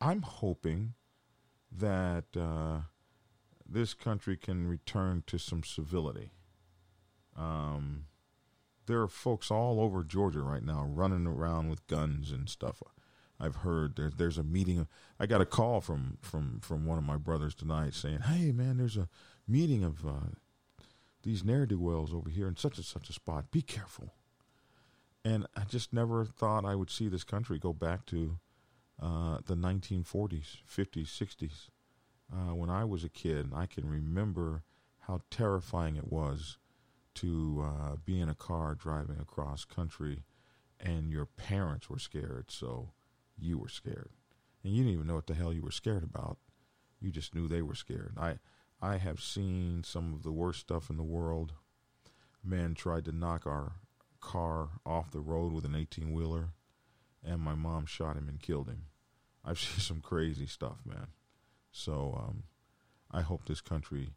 I'm 0.00 0.22
hoping 0.22 0.94
that 1.70 2.24
uh, 2.36 2.82
this 3.68 3.94
country 3.94 4.36
can 4.36 4.66
return 4.66 5.22
to 5.26 5.38
some 5.38 5.62
civility. 5.62 6.32
Um, 7.36 8.06
there 8.86 9.00
are 9.00 9.08
folks 9.08 9.50
all 9.50 9.80
over 9.80 10.04
Georgia 10.04 10.42
right 10.42 10.62
now 10.62 10.84
running 10.88 11.26
around 11.26 11.68
with 11.68 11.86
guns 11.86 12.30
and 12.30 12.48
stuff. 12.48 12.82
I've 13.40 13.56
heard 13.56 13.96
there's 13.96 14.14
there's 14.14 14.38
a 14.38 14.42
meeting. 14.42 14.86
I 15.18 15.26
got 15.26 15.40
a 15.40 15.46
call 15.46 15.80
from 15.80 16.18
from 16.20 16.60
from 16.60 16.86
one 16.86 16.98
of 16.98 17.04
my 17.04 17.16
brothers 17.16 17.54
tonight 17.54 17.94
saying, 17.94 18.20
"Hey 18.20 18.52
man, 18.52 18.76
there's 18.76 18.96
a 18.96 19.08
meeting 19.46 19.82
of 19.84 20.06
uh, 20.06 20.30
these 21.22 21.44
ne'er 21.44 21.66
do 21.66 21.78
wells 21.78 22.14
over 22.14 22.30
here 22.30 22.48
in 22.48 22.56
such 22.56 22.76
and 22.76 22.86
such 22.86 23.08
a 23.10 23.12
spot. 23.12 23.50
Be 23.50 23.62
careful." 23.62 24.14
And 25.24 25.46
I 25.56 25.64
just 25.64 25.92
never 25.92 26.24
thought 26.24 26.64
I 26.64 26.74
would 26.74 26.90
see 26.90 27.08
this 27.08 27.24
country 27.24 27.58
go 27.58 27.72
back 27.72 28.04
to 28.06 28.38
uh, 29.00 29.38
the 29.46 29.54
1940s, 29.54 30.58
50s, 30.70 31.06
60s. 31.06 31.70
Uh, 32.30 32.54
when 32.54 32.68
I 32.68 32.84
was 32.84 33.04
a 33.04 33.08
kid, 33.08 33.50
I 33.54 33.64
can 33.64 33.88
remember 33.88 34.64
how 35.00 35.22
terrifying 35.30 35.96
it 35.96 36.12
was 36.12 36.58
to 37.14 37.64
uh, 37.64 37.96
be 38.04 38.20
in 38.20 38.28
a 38.28 38.34
car 38.34 38.74
driving 38.74 39.18
across 39.18 39.64
country 39.64 40.24
and 40.80 41.10
your 41.10 41.24
parents 41.24 41.88
were 41.88 41.98
scared, 41.98 42.50
so 42.50 42.90
you 43.38 43.58
were 43.58 43.68
scared. 43.68 44.10
And 44.62 44.72
you 44.72 44.82
didn't 44.82 44.94
even 44.94 45.06
know 45.06 45.16
what 45.16 45.26
the 45.26 45.34
hell 45.34 45.52
you 45.52 45.62
were 45.62 45.70
scared 45.70 46.02
about. 46.02 46.38
You 47.00 47.10
just 47.10 47.34
knew 47.34 47.46
they 47.46 47.62
were 47.62 47.74
scared. 47.74 48.14
I 48.18 48.38
I 48.80 48.96
have 48.98 49.22
seen 49.22 49.82
some 49.84 50.12
of 50.12 50.22
the 50.22 50.32
worst 50.32 50.60
stuff 50.60 50.90
in 50.90 50.96
the 50.96 51.02
world. 51.02 51.52
A 52.44 52.48
man 52.48 52.74
tried 52.74 53.04
to 53.06 53.12
knock 53.12 53.46
our 53.46 53.72
car 54.20 54.68
off 54.84 55.10
the 55.10 55.20
road 55.20 55.52
with 55.52 55.64
an 55.64 55.74
18 55.74 56.12
wheeler, 56.12 56.50
and 57.22 57.40
my 57.40 57.54
mom 57.54 57.86
shot 57.86 58.16
him 58.16 58.28
and 58.28 58.40
killed 58.40 58.68
him. 58.68 58.86
I've 59.44 59.58
seen 59.58 59.80
some 59.80 60.00
crazy 60.00 60.46
stuff, 60.46 60.78
man. 60.84 61.08
So 61.70 62.14
um, 62.18 62.44
I 63.10 63.20
hope 63.20 63.46
this 63.46 63.60
country 63.60 64.10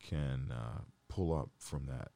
can 0.00 0.52
uh, 0.52 0.82
pull 1.08 1.36
up 1.36 1.50
from 1.58 1.86
that. 1.86 2.10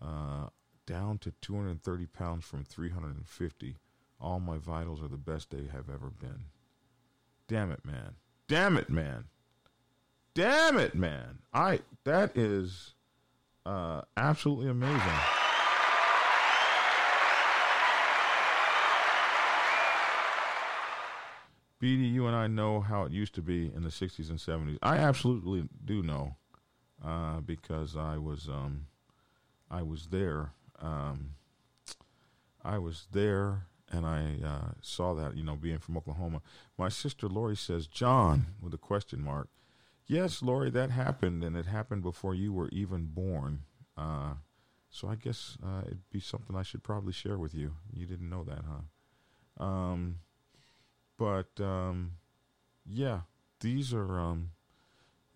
Uh, 0.00 0.48
down 0.86 1.18
to 1.18 1.32
230 1.40 2.06
pounds 2.06 2.44
from 2.44 2.64
350. 2.64 3.76
All 4.22 4.38
my 4.38 4.56
vitals 4.56 5.02
are 5.02 5.08
the 5.08 5.16
best 5.16 5.50
they 5.50 5.66
have 5.72 5.90
ever 5.92 6.08
been. 6.08 6.44
Damn 7.48 7.72
it, 7.72 7.84
man. 7.84 8.14
Damn 8.46 8.76
it, 8.76 8.88
man. 8.88 9.24
Damn 10.34 10.78
it, 10.78 10.94
man. 10.94 11.40
I 11.52 11.80
that 12.04 12.36
is 12.36 12.94
uh, 13.66 14.02
absolutely 14.16 14.68
amazing. 14.68 15.00
BD, 21.82 22.12
you 22.12 22.28
and 22.28 22.36
I 22.36 22.46
know 22.46 22.80
how 22.80 23.02
it 23.02 23.10
used 23.10 23.34
to 23.34 23.42
be 23.42 23.72
in 23.74 23.82
the 23.82 23.88
60s 23.88 24.30
and 24.30 24.38
70s. 24.38 24.78
I 24.82 24.98
absolutely 24.98 25.68
do 25.84 26.00
know 26.00 26.36
uh, 27.04 27.40
because 27.40 27.96
I 27.96 28.18
was 28.18 28.48
um, 28.48 28.86
I 29.68 29.82
was 29.82 30.06
there. 30.06 30.52
Um, 30.80 31.30
I 32.64 32.78
was 32.78 33.08
there 33.10 33.66
and 33.92 34.06
I 34.06 34.36
uh, 34.44 34.70
saw 34.80 35.14
that, 35.14 35.36
you 35.36 35.44
know, 35.44 35.54
being 35.54 35.78
from 35.78 35.96
Oklahoma. 35.96 36.40
My 36.78 36.88
sister 36.88 37.28
Lori 37.28 37.56
says, 37.56 37.86
John, 37.86 38.46
with 38.60 38.72
a 38.72 38.78
question 38.78 39.22
mark. 39.22 39.48
Yes, 40.06 40.42
Lori, 40.42 40.70
that 40.70 40.90
happened, 40.90 41.44
and 41.44 41.56
it 41.56 41.66
happened 41.66 42.02
before 42.02 42.34
you 42.34 42.52
were 42.52 42.68
even 42.70 43.06
born. 43.06 43.62
Uh, 43.96 44.34
so 44.90 45.08
I 45.08 45.14
guess 45.14 45.56
uh, 45.64 45.82
it'd 45.86 46.10
be 46.10 46.20
something 46.20 46.56
I 46.56 46.62
should 46.62 46.82
probably 46.82 47.12
share 47.12 47.38
with 47.38 47.54
you. 47.54 47.74
You 47.92 48.06
didn't 48.06 48.28
know 48.28 48.44
that, 48.44 48.64
huh? 48.66 49.64
Um, 49.64 50.16
but 51.18 51.60
um, 51.60 52.12
yeah, 52.84 53.20
these 53.60 53.94
are 53.94 54.18
um, 54.18 54.50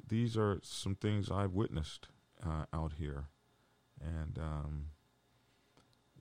these 0.08 0.36
are 0.36 0.58
some 0.62 0.94
things 0.94 1.30
I've 1.30 1.52
witnessed 1.52 2.08
uh, 2.44 2.64
out 2.72 2.94
here, 2.98 3.26
and 4.00 4.38
um, 4.38 4.86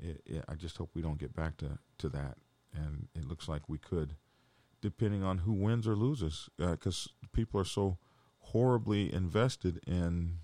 it, 0.01 0.21
it, 0.25 0.45
I 0.47 0.55
just 0.55 0.77
hope 0.77 0.89
we 0.93 1.01
don't 1.01 1.19
get 1.19 1.35
back 1.35 1.57
to, 1.57 1.79
to 1.99 2.09
that. 2.09 2.37
And 2.73 3.07
it 3.15 3.25
looks 3.27 3.47
like 3.47 3.69
we 3.69 3.77
could, 3.77 4.15
depending 4.81 5.23
on 5.23 5.39
who 5.39 5.53
wins 5.53 5.87
or 5.87 5.95
loses, 5.95 6.49
because 6.57 7.09
uh, 7.23 7.27
people 7.31 7.59
are 7.59 7.65
so 7.65 7.97
horribly 8.39 9.11
invested 9.13 9.79
in 9.87 10.39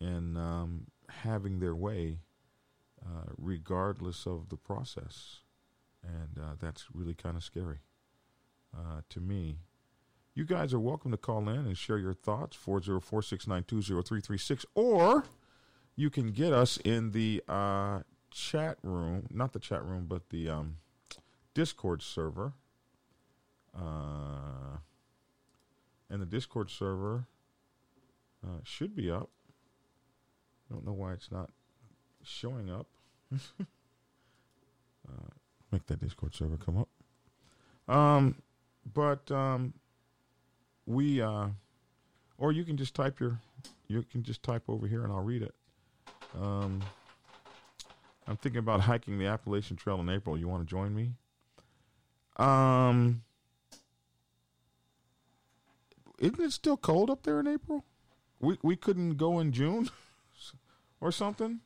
in 0.00 0.36
um, 0.36 0.86
having 1.08 1.60
their 1.60 1.74
way, 1.74 2.18
uh, 3.04 3.30
regardless 3.38 4.26
of 4.26 4.48
the 4.48 4.56
process, 4.56 5.40
and 6.02 6.38
uh, 6.38 6.54
that's 6.58 6.86
really 6.92 7.14
kind 7.14 7.36
of 7.36 7.44
scary 7.44 7.78
uh, 8.76 9.00
to 9.08 9.20
me. 9.20 9.58
You 10.34 10.44
guys 10.44 10.74
are 10.74 10.80
welcome 10.80 11.12
to 11.12 11.16
call 11.16 11.48
in 11.48 11.58
and 11.60 11.78
share 11.78 11.98
your 11.98 12.12
thoughts 12.12 12.56
404 12.56 13.22
692 13.22 14.02
0336, 14.02 14.66
or 14.74 15.24
you 15.94 16.10
can 16.10 16.32
get 16.32 16.52
us 16.52 16.76
in 16.78 17.12
the 17.12 17.42
uh, 17.48 18.00
chat 18.34 18.78
room, 18.82 19.26
not 19.30 19.52
the 19.52 19.58
chat 19.58 19.84
room, 19.84 20.06
but 20.08 20.30
the 20.30 20.48
um, 20.50 20.76
Discord 21.54 22.02
server. 22.02 22.52
Uh, 23.76 24.78
and 26.10 26.20
the 26.20 26.26
Discord 26.26 26.70
server 26.70 27.26
uh, 28.44 28.60
should 28.62 28.94
be 28.94 29.10
up. 29.10 29.30
I 30.70 30.74
don't 30.74 30.84
know 30.84 30.92
why 30.92 31.12
it's 31.12 31.30
not 31.30 31.50
showing 32.22 32.70
up. 32.70 32.86
uh, 33.32 33.38
make 35.70 35.86
that 35.86 36.00
Discord 36.00 36.34
server 36.34 36.56
come 36.56 36.78
up. 36.78 36.88
Um, 37.94 38.36
but 38.92 39.30
um, 39.30 39.74
we, 40.86 41.20
uh, 41.20 41.48
or 42.38 42.52
you 42.52 42.64
can 42.64 42.76
just 42.76 42.94
type 42.94 43.20
your, 43.20 43.38
you 43.88 44.02
can 44.10 44.22
just 44.22 44.42
type 44.42 44.64
over 44.68 44.86
here 44.86 45.04
and 45.04 45.12
I'll 45.12 45.22
read 45.22 45.42
it. 45.42 45.54
Um, 46.40 46.82
I'm 48.26 48.36
thinking 48.36 48.58
about 48.58 48.82
hiking 48.82 49.18
the 49.18 49.26
Appalachian 49.26 49.76
Trail 49.76 50.00
in 50.00 50.08
April. 50.08 50.38
You 50.38 50.48
want 50.48 50.66
to 50.66 50.70
join 50.70 50.94
me? 50.94 51.12
Um, 52.36 53.22
isn't 56.18 56.40
it 56.40 56.52
still 56.52 56.76
cold 56.76 57.10
up 57.10 57.22
there 57.22 57.38
in 57.40 57.46
April? 57.46 57.84
We 58.40 58.58
we 58.62 58.76
couldn't 58.76 59.16
go 59.16 59.38
in 59.38 59.52
June 59.52 59.90
or 61.00 61.12
something. 61.12 61.60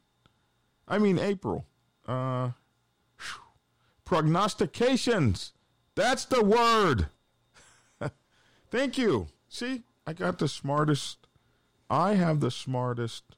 I 0.87 0.99
mean 0.99 1.19
April. 1.19 1.67
Uh, 2.07 2.51
prognostications. 4.05 5.53
That's 5.95 6.25
the 6.25 6.43
word. 6.43 7.09
Thank 8.71 8.99
you. 8.99 9.29
See, 9.49 9.83
I 10.07 10.13
got 10.13 10.39
the 10.39 10.49
smartest. 10.49 11.27
I 11.91 12.15
have 12.15 12.41
the 12.41 12.51
smartest 12.51 13.37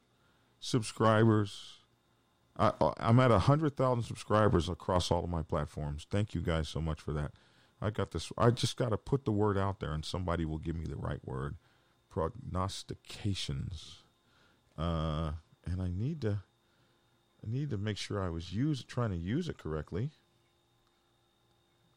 subscribers 0.59 1.80
I, 2.57 2.71
I'm 2.97 3.19
at 3.19 3.31
100,000 3.31 4.03
subscribers 4.03 4.69
across 4.69 5.09
all 5.11 5.23
of 5.23 5.29
my 5.29 5.41
platforms. 5.41 6.05
Thank 6.09 6.35
you 6.35 6.41
guys 6.41 6.67
so 6.67 6.81
much 6.81 6.99
for 7.01 7.13
that. 7.13 7.31
I 7.81 7.89
got 7.89 8.11
this. 8.11 8.31
I 8.37 8.51
just 8.51 8.77
got 8.77 8.89
to 8.89 8.97
put 8.97 9.25
the 9.25 9.31
word 9.31 9.57
out 9.57 9.79
there, 9.79 9.91
and 9.91 10.05
somebody 10.05 10.45
will 10.45 10.59
give 10.59 10.75
me 10.75 10.85
the 10.85 10.95
right 10.95 11.25
word. 11.25 11.55
Prognostications, 12.09 14.03
uh, 14.77 15.31
and 15.65 15.81
I 15.81 15.89
need 15.89 16.21
to. 16.21 16.43
I 17.43 17.49
need 17.49 17.71
to 17.71 17.77
make 17.77 17.97
sure 17.97 18.21
I 18.21 18.29
was 18.29 18.53
use 18.53 18.83
trying 18.83 19.09
to 19.09 19.17
use 19.17 19.49
it 19.49 19.57
correctly. 19.57 20.11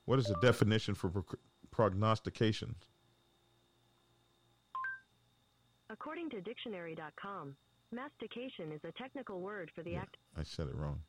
What 0.07 0.19
is 0.19 0.25
the 0.25 0.37
definition 0.41 0.95
for 0.95 1.11
pro- 1.11 1.39
prognostications? 1.71 2.85
According 5.91 6.31
to 6.31 6.41
dictionary.com, 6.41 7.57
Mastication 7.95 8.73
is 8.73 8.81
a 8.83 8.93
technical 9.01 9.41
word 9.41 9.71
for 9.75 9.83
the 9.83 9.93
Yeah, 9.93 10.01
act. 10.01 10.17
I 10.37 10.43
said 10.43 10.67
it 10.67 10.75
wrong. 10.75 11.03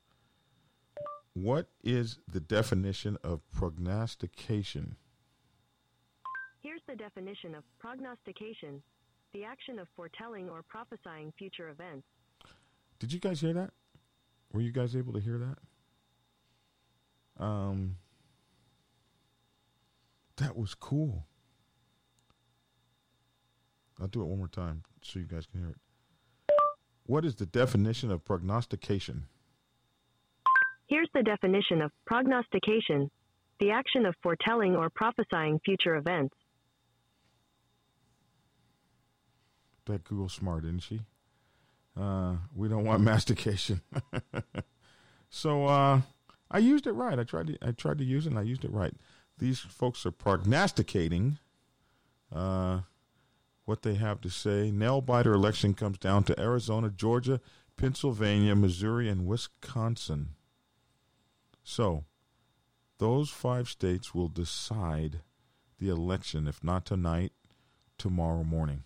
What 1.34 1.68
is 1.84 2.20
the 2.32 2.40
definition 2.40 3.18
of 3.24 3.42
prognostication? 3.52 4.96
Here's 6.62 6.82
the 6.88 6.96
definition 6.96 7.56
of 7.56 7.64
prognostication 7.80 8.82
the 9.34 9.44
action 9.44 9.80
of 9.80 9.88
foretelling 9.98 10.50
or 10.50 10.64
prophesying 10.64 11.34
future 11.38 11.68
events. 11.68 12.08
Did 13.00 13.12
you 13.12 13.20
guys 13.20 13.42
hear 13.42 13.52
that? 13.52 13.72
Were 14.54 14.62
you 14.62 14.72
guys 14.72 14.96
able 14.96 15.12
to 15.12 15.20
hear 15.20 15.38
that? 15.38 17.44
Um, 17.44 17.98
that 20.38 20.56
was 20.56 20.74
cool. 20.74 21.26
I'll 24.00 24.08
do 24.08 24.22
it 24.22 24.26
one 24.26 24.38
more 24.38 24.48
time 24.48 24.84
so 25.02 25.20
you 25.20 25.26
guys 25.26 25.46
can 25.46 25.60
hear 25.60 25.72
it. 25.72 25.78
What 27.06 27.26
is 27.26 27.36
the 27.36 27.46
definition 27.46 28.12
of 28.12 28.26
prognostication? 28.26 29.26
Here's 30.88 31.10
the 31.14 31.24
definition 31.24 31.82
of 31.82 31.92
prognostication 32.06 33.10
the 33.60 33.72
action 33.72 34.06
of 34.06 34.14
foretelling 34.22 34.76
or 34.76 34.90
prophesying 34.90 35.60
future 35.64 35.96
events. 35.96 36.36
That 39.86 40.04
Google 40.04 40.28
smart, 40.28 40.66
isn't 40.66 40.82
she? 40.82 41.00
Uh, 41.98 42.36
we 42.54 42.68
don't 42.68 42.84
want 42.84 43.02
mastication. 43.14 43.80
so 45.30 45.68
uh, 45.68 46.02
I 46.52 46.58
used 46.58 46.86
it 46.86 46.92
right. 46.92 47.18
I 47.18 47.24
tried 47.24 47.48
to 47.48 47.58
I 47.62 47.72
tried 47.72 48.00
to 48.00 48.04
use 48.04 48.26
it 48.26 48.32
and 48.32 48.40
I 48.40 48.44
used 48.44 48.66
it 48.66 48.72
right. 48.72 48.94
These 49.38 49.60
folks 49.60 50.06
are 50.06 50.12
prognosticating 50.12 51.38
uh, 52.34 52.82
what 53.66 53.82
they 53.82 53.96
have 53.96 54.22
to 54.22 54.30
say. 54.30 54.72
Nail 54.72 55.02
biter 55.02 55.34
election 55.34 55.74
comes 55.74 55.98
down 55.98 56.24
to 56.24 56.40
Arizona, 56.40 56.90
Georgia, 56.90 57.42
Pennsylvania, 57.78 58.56
Missouri, 58.56 59.10
and 59.10 59.26
Wisconsin. 59.26 60.30
So 61.64 62.06
those 63.00 63.30
five 63.30 63.68
states 63.68 64.14
will 64.14 64.30
decide 64.30 65.22
the 65.80 65.90
election, 65.90 66.48
if 66.48 66.64
not 66.64 66.86
tonight, 66.86 67.34
tomorrow 67.98 68.44
morning. 68.44 68.84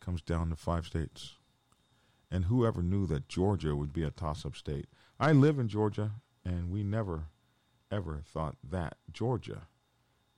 Comes 0.00 0.22
down 0.22 0.50
to 0.50 0.56
five 0.56 0.86
states. 0.86 1.34
And 2.30 2.44
whoever 2.44 2.82
knew 2.82 3.06
that 3.06 3.28
Georgia 3.28 3.74
would 3.74 3.92
be 3.92 4.04
a 4.04 4.10
toss 4.10 4.44
up 4.44 4.54
state? 4.54 4.86
I 5.18 5.32
live 5.32 5.58
in 5.58 5.68
Georgia, 5.68 6.12
and 6.44 6.70
we 6.70 6.82
never, 6.82 7.28
ever 7.90 8.22
thought 8.24 8.56
that 8.62 8.98
Georgia 9.10 9.62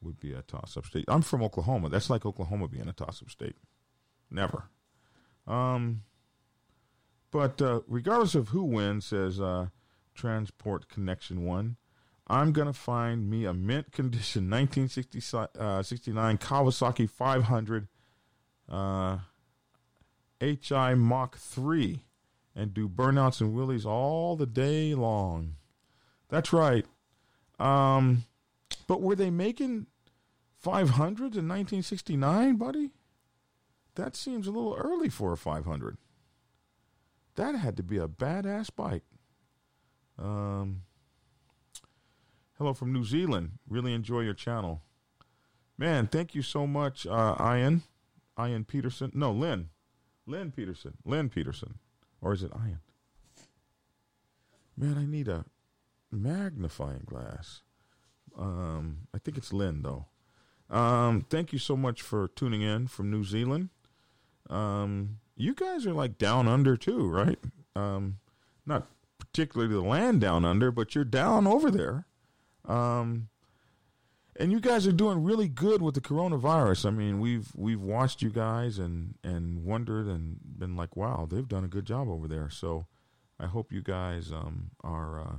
would 0.03 0.19
be 0.21 0.33
a 0.33 0.43
toss 0.43 0.77
up 0.77 0.87
state. 0.87 1.05
I'm 1.09 1.23
from 1.23 1.43
Oklahoma. 1.43 1.89
That's 1.89 2.11
like 2.11 2.25
Oklahoma 2.25 2.69
being 2.69 2.89
a 2.89 2.93
toss 2.93 3.23
up 3.23 3.31
state. 3.31 3.57
Never. 4.31 4.65
Um, 5.47 6.03
but 7.31 7.61
uh, 7.61 7.81
regardless 7.87 8.35
of 8.35 8.49
who 8.49 8.65
wins, 8.65 9.07
says 9.07 9.41
uh, 9.41 9.67
Transport 10.15 10.89
Connection 10.89 11.45
One, 11.45 11.77
I'm 12.27 12.53
going 12.53 12.67
to 12.67 12.73
find 12.73 13.29
me 13.29 13.45
a 13.45 13.53
mint 13.53 13.93
condition 13.93 14.49
1969 14.51 15.49
uh, 15.59 16.39
Kawasaki 16.39 17.11
500 17.11 17.89
uh, 18.69 19.19
HI 20.41 20.95
Mach 20.95 21.37
3 21.37 22.05
and 22.55 22.75
do 22.75 22.89
burnouts 22.89 23.41
and 23.41 23.55
wheelies 23.55 23.85
all 23.85 24.37
the 24.37 24.47
day 24.47 24.95
long. 24.95 25.57
That's 26.29 26.53
right. 26.53 26.87
Um, 27.59 28.25
but 28.87 29.03
were 29.03 29.17
they 29.17 29.31
making 29.31 29.87
500s 30.63 31.37
in 31.37 31.49
1969, 31.49 32.57
buddy? 32.57 32.91
That 33.95 34.15
seems 34.17 34.47
a 34.47 34.51
little 34.51 34.75
early 34.75 35.09
for 35.09 35.33
a 35.33 35.37
500. 35.37 35.97
That 37.37 37.55
had 37.55 37.77
to 37.77 37.83
be 37.83 37.99
a 37.99 38.09
badass 38.09 38.71
bike. 38.75 39.05
Um, 40.19 40.83
hello 42.59 42.75
from 42.75 42.93
New 42.93 43.05
Zealand. 43.05 43.53
Really 43.69 43.95
enjoy 43.95 44.21
your 44.21 44.35
channel. 44.35 44.83
Man, 45.79 46.07
thank 46.07 46.35
you 46.35 46.43
so 46.43 46.67
much, 46.67 47.07
uh, 47.07 47.37
Ian. 47.41 47.83
Ian 48.39 48.65
Peterson. 48.65 49.11
No, 49.15 49.33
Lynn. 49.33 49.71
Lynn 50.27 50.53
Peterson. 50.53 50.99
Lynn 51.05 51.31
Peterson. 51.31 51.79
Or 52.21 52.33
is 52.35 52.43
it 52.43 52.53
Ian? 52.55 52.81
Man, 54.77 54.99
I 54.99 55.07
need 55.07 55.29
a 55.29 55.47
magnifying 56.11 57.05
glass. 57.07 57.63
Um, 58.39 59.09
I 59.15 59.19
think 59.19 59.39
it's 59.39 59.53
Lynn, 59.53 59.83
though. 59.83 60.07
Um, 60.71 61.27
thank 61.29 61.53
you 61.53 61.59
so 61.59 61.77
much 61.77 62.01
for 62.01 62.29
tuning 62.29 62.63
in 62.63 62.87
from 62.87 63.11
New 63.11 63.25
Zealand. 63.25 63.71
Um, 64.49 65.19
you 65.37 65.55
guys 65.55 65.87
are 65.87 65.93
like 65.93 66.19
down 66.19 66.47
under, 66.47 66.77
too, 66.77 67.09
right? 67.09 67.39
Um, 67.75 68.19
not 68.67 68.87
particularly 69.19 69.73
the 69.73 69.81
land 69.81 70.21
down 70.21 70.45
under, 70.45 70.71
but 70.71 70.95
you're 70.95 71.05
down 71.05 71.47
over 71.47 71.71
there. 71.71 72.07
Um, 72.67 73.29
and 74.37 74.53
you 74.53 74.61
guys 74.61 74.87
are 74.87 74.93
doing 74.93 75.23
really 75.23 75.49
good 75.49 75.83
with 75.83 75.95
the 75.95 76.01
coronavirus. 76.01 76.87
I 76.87 76.91
mean, 76.91 77.21
we've 77.21 77.51
we've 77.55 77.81
watched 77.81 78.23
you 78.23 78.31
guys 78.31 78.79
and 78.79 79.17
and 79.23 79.65
wondered 79.65 80.07
and 80.07 80.39
been 80.43 80.77
like, 80.77 80.97
wow, 80.97 81.27
they've 81.31 81.47
done 81.49 81.65
a 81.65 81.69
good 81.69 81.85
job 81.85 82.09
over 82.09 82.27
there. 82.27 82.49
So 82.49 82.87
I 83.39 83.47
hope 83.47 83.73
you 83.73 83.83
guys 83.83 84.33
um, 84.33 84.71
are. 84.83 85.21
Uh, 85.21 85.37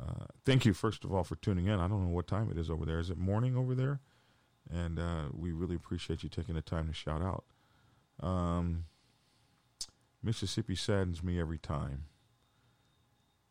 uh, 0.00 0.26
thank 0.44 0.64
you 0.64 0.74
first 0.74 1.04
of 1.04 1.12
all 1.14 1.22
for 1.22 1.36
tuning 1.36 1.66
in. 1.66 1.78
I 1.78 1.86
don't 1.86 2.02
know 2.02 2.14
what 2.14 2.26
time 2.26 2.50
it 2.50 2.58
is 2.58 2.68
over 2.68 2.84
there. 2.84 2.98
Is 2.98 3.10
it 3.10 3.16
morning 3.16 3.56
over 3.56 3.74
there? 3.74 4.00
And 4.72 4.98
uh, 4.98 5.24
we 5.32 5.52
really 5.52 5.76
appreciate 5.76 6.22
you 6.22 6.28
taking 6.28 6.54
the 6.54 6.62
time 6.62 6.88
to 6.88 6.94
shout 6.94 7.22
out. 7.22 7.44
Um, 8.26 8.84
Mississippi 10.22 10.74
saddens 10.74 11.22
me 11.22 11.38
every 11.38 11.58
time. 11.58 12.04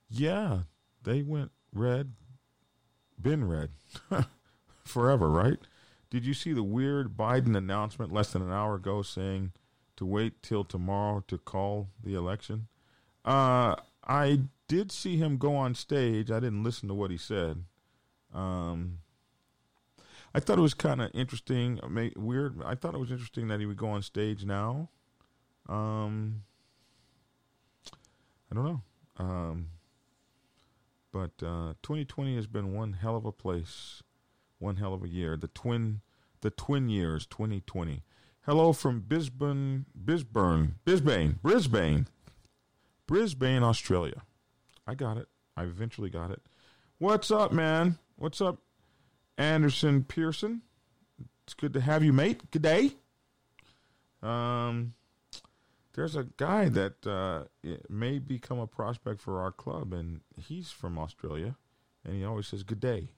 Yeah, 0.10 0.62
they 1.04 1.22
went 1.22 1.52
red, 1.74 2.14
been 3.22 3.48
red. 3.48 3.70
forever, 4.84 5.30
right? 5.30 5.58
Did 6.10 6.26
you 6.26 6.34
see 6.34 6.54
the 6.54 6.64
weird 6.64 7.18
Biden 7.18 7.58
announcement 7.58 8.12
less 8.12 8.32
than 8.32 8.42
an 8.42 8.52
hour 8.52 8.76
ago 8.76 9.02
saying 9.02 9.52
to 9.96 10.06
wait 10.06 10.44
till 10.44 10.64
tomorrow 10.64 11.24
to 11.28 11.38
call 11.38 11.90
the 12.04 12.14
election? 12.14 12.68
Uh, 13.26 13.76
I 14.06 14.42
did 14.68 14.92
see 14.92 15.18
him 15.18 15.38
go 15.38 15.56
on 15.56 15.76
stage. 15.76 16.30
I 16.30 16.40
didn't 16.40 16.64
listen 16.64 16.88
to 16.90 16.94
what 16.94 17.12
he 17.12 17.18
said. 17.18 17.64
Um, 18.34 19.00
I 20.34 20.40
thought 20.40 20.58
it 20.58 20.62
was 20.62 20.74
kind 20.74 21.02
of 21.02 21.12
interesting, 21.14 21.80
weird. 22.16 22.62
I 22.66 22.76
thought 22.76 22.96
it 22.96 23.00
was 23.00 23.12
interesting 23.12 23.48
that 23.50 23.60
he 23.60 23.66
would 23.66 23.78
go 23.78 23.90
on 23.90 24.02
stage 24.02 24.46
now. 24.46 24.90
Um, 25.70 26.44
I 28.52 28.56
don't 28.56 28.66
know. 28.66 28.82
Um, 29.18 29.68
but 31.12 31.32
uh, 31.46 31.74
2020 31.84 32.36
has 32.36 32.48
been 32.48 32.74
one 32.74 32.94
hell 32.94 33.16
of 33.16 33.26
a 33.26 33.32
place 33.32 34.02
one 34.64 34.78
hell 34.78 34.94
of 34.94 35.04
a 35.04 35.10
year. 35.10 35.38
The 35.38 35.50
twin, 35.50 36.02
the 36.42 36.50
twin 36.50 36.90
years, 36.90 37.28
2020. 37.28 38.02
Hello 38.46 38.74
from 38.74 39.02
Bisbane, 39.02 39.86
Bisburn, 39.94 40.76
Bisbane, 40.86 41.42
Brisbane, 41.42 42.08
Brisbane, 43.06 43.62
Australia. 43.62 44.24
I 44.88 44.96
got 44.96 45.18
it. 45.18 45.28
I 45.56 45.64
eventually 45.64 46.10
got 46.10 46.32
it. 46.32 46.42
What's 46.98 47.30
up, 47.30 47.52
man? 47.52 48.00
What's 48.16 48.42
up, 48.42 48.60
Anderson 49.38 50.04
Pearson? 50.04 50.62
It's 51.46 51.54
good 51.54 51.74
to 51.74 51.82
have 51.82 52.04
you, 52.04 52.14
mate. 52.14 52.52
Good 52.52 52.62
day. 52.62 52.92
Um, 54.22 54.94
there's 55.94 56.16
a 56.16 56.28
guy 56.38 56.70
that 56.70 57.06
uh, 57.06 57.44
may 57.90 58.20
become 58.20 58.60
a 58.60 58.68
prospect 58.68 59.20
for 59.22 59.42
our 59.42 59.52
club, 59.52 59.94
and 59.94 60.22
he's 60.38 60.72
from 60.72 60.98
Australia, 60.98 61.56
and 62.06 62.16
he 62.16 62.24
always 62.24 62.48
says 62.48 62.64
"good 62.64 62.80
day." 62.80 63.10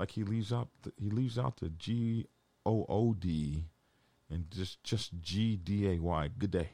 like 0.00 0.12
he 0.12 0.24
leaves 0.24 0.50
out 0.50 0.68
the, 0.82 0.92
he 0.98 1.10
leaves 1.10 1.38
out 1.38 1.58
the 1.58 1.68
G 1.68 2.26
O 2.64 2.86
O 2.88 3.12
D 3.12 3.66
and 4.30 4.50
just 4.50 4.82
just 4.82 5.10
G 5.20 5.56
D 5.56 5.88
A 5.90 5.98
Y. 5.98 6.30
Good 6.38 6.50
day, 6.50 6.70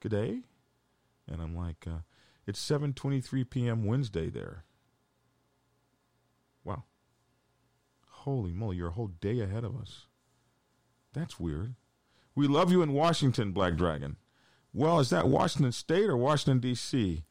good 0.00 0.10
day, 0.10 0.40
and 1.30 1.40
I'm 1.40 1.56
like, 1.56 1.86
uh, 1.86 2.00
it's 2.44 2.60
7:23 2.60 3.48
p.m. 3.48 3.84
Wednesday 3.84 4.28
there. 4.28 4.64
Wow, 6.64 6.82
holy 8.22 8.52
moly, 8.52 8.76
you're 8.76 8.88
a 8.88 8.92
whole 8.92 9.08
day 9.20 9.40
ahead 9.40 9.64
of 9.64 9.76
us. 9.76 10.06
That's 11.12 11.40
weird. 11.40 11.74
We 12.34 12.46
love 12.46 12.70
you 12.70 12.82
in 12.82 12.92
Washington, 12.92 13.52
Black 13.52 13.76
Dragon. 13.76 14.16
Well, 14.72 15.00
is 15.00 15.10
that 15.10 15.28
Washington 15.28 15.72
State 15.72 16.08
or 16.08 16.16
Washington 16.16 16.60
D.C.? 16.60 17.24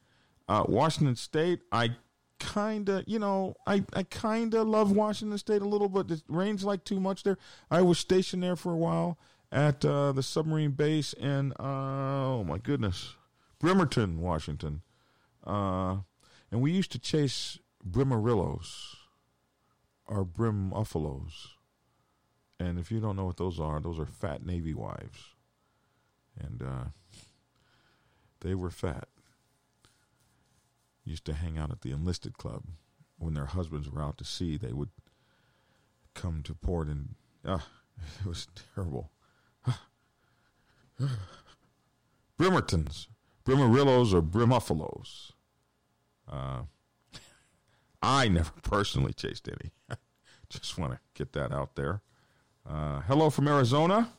Uh, 0.48 0.64
Washington 0.68 1.16
State, 1.16 1.60
I 1.72 1.96
kind 2.38 2.88
of, 2.88 3.04
you 3.06 3.18
know, 3.18 3.54
I, 3.66 3.84
I 3.94 4.02
kind 4.04 4.54
of 4.54 4.68
love 4.68 4.92
Washington 4.92 5.38
State 5.38 5.62
a 5.62 5.68
little, 5.68 5.88
but 5.88 6.10
it 6.10 6.22
rains 6.28 6.62
like 6.62 6.84
too 6.84 7.00
much 7.00 7.22
there. 7.22 7.38
I 7.70 7.82
was 7.82 7.98
stationed 7.98 8.42
there 8.42 8.56
for 8.56 8.72
a 8.72 8.76
while 8.76 9.18
at 9.50 9.84
uh, 9.84 10.12
the 10.12 10.22
submarine 10.22 10.72
base 10.72 11.14
in, 11.14 11.52
uh, 11.52 11.62
oh 11.62 12.44
my 12.46 12.58
goodness, 12.58 13.14
Bremerton, 13.58 14.20
Washington. 14.20 14.82
Uh, 15.44 15.96
and 16.50 16.60
we 16.60 16.70
used 16.70 16.92
to 16.92 16.98
chase 16.98 17.58
brimarillos 17.88 18.96
or 20.06 20.24
brimuffalos. 20.24 21.32
And 22.58 22.78
if 22.78 22.90
you 22.90 23.00
don't 23.00 23.16
know 23.16 23.24
what 23.24 23.38
those 23.38 23.58
are, 23.58 23.80
those 23.80 23.98
are 23.98 24.06
fat 24.06 24.44
Navy 24.44 24.74
wives. 24.74 25.34
And 26.38 26.62
uh, 26.62 26.84
they 28.40 28.54
were 28.54 28.70
fat 28.70 29.08
used 31.04 31.24
to 31.24 31.34
hang 31.34 31.58
out 31.58 31.70
at 31.70 31.80
the 31.80 31.90
enlisted 31.90 32.38
club 32.38 32.62
when 33.18 33.34
their 33.34 33.46
husbands 33.46 33.90
were 33.90 34.02
out 34.02 34.18
to 34.18 34.24
sea. 34.24 34.56
They 34.56 34.72
would 34.72 34.90
come 36.14 36.42
to 36.44 36.54
port, 36.54 36.88
and 36.88 37.14
ah, 37.44 37.66
it 38.20 38.26
was 38.26 38.46
terrible. 38.74 39.10
Brimertons, 42.38 43.08
Brimarillos, 43.44 44.12
or 44.12 44.22
Brimuffalos. 44.22 45.32
Uh, 46.30 46.62
I 48.02 48.28
never 48.28 48.52
personally 48.62 49.12
chased 49.12 49.48
any. 49.48 49.72
Just 50.48 50.76
want 50.78 50.92
to 50.92 50.98
get 51.14 51.32
that 51.32 51.52
out 51.52 51.76
there. 51.76 52.02
Uh, 52.68 53.00
hello 53.02 53.30
from 53.30 53.48
Arizona. 53.48 54.10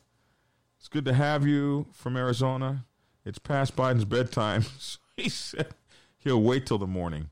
It's 0.78 0.88
good 0.88 1.04
to 1.04 1.14
have 1.14 1.46
you 1.46 1.86
from 1.92 2.16
Arizona. 2.16 2.84
It's 3.24 3.38
past 3.38 3.76
Biden's 3.76 4.04
bedtime. 4.04 4.64
So 4.78 4.98
he 5.22 5.28
said 5.28 5.68
he'll 6.18 6.42
wait 6.42 6.66
till 6.66 6.78
the 6.78 6.88
morning. 6.88 7.30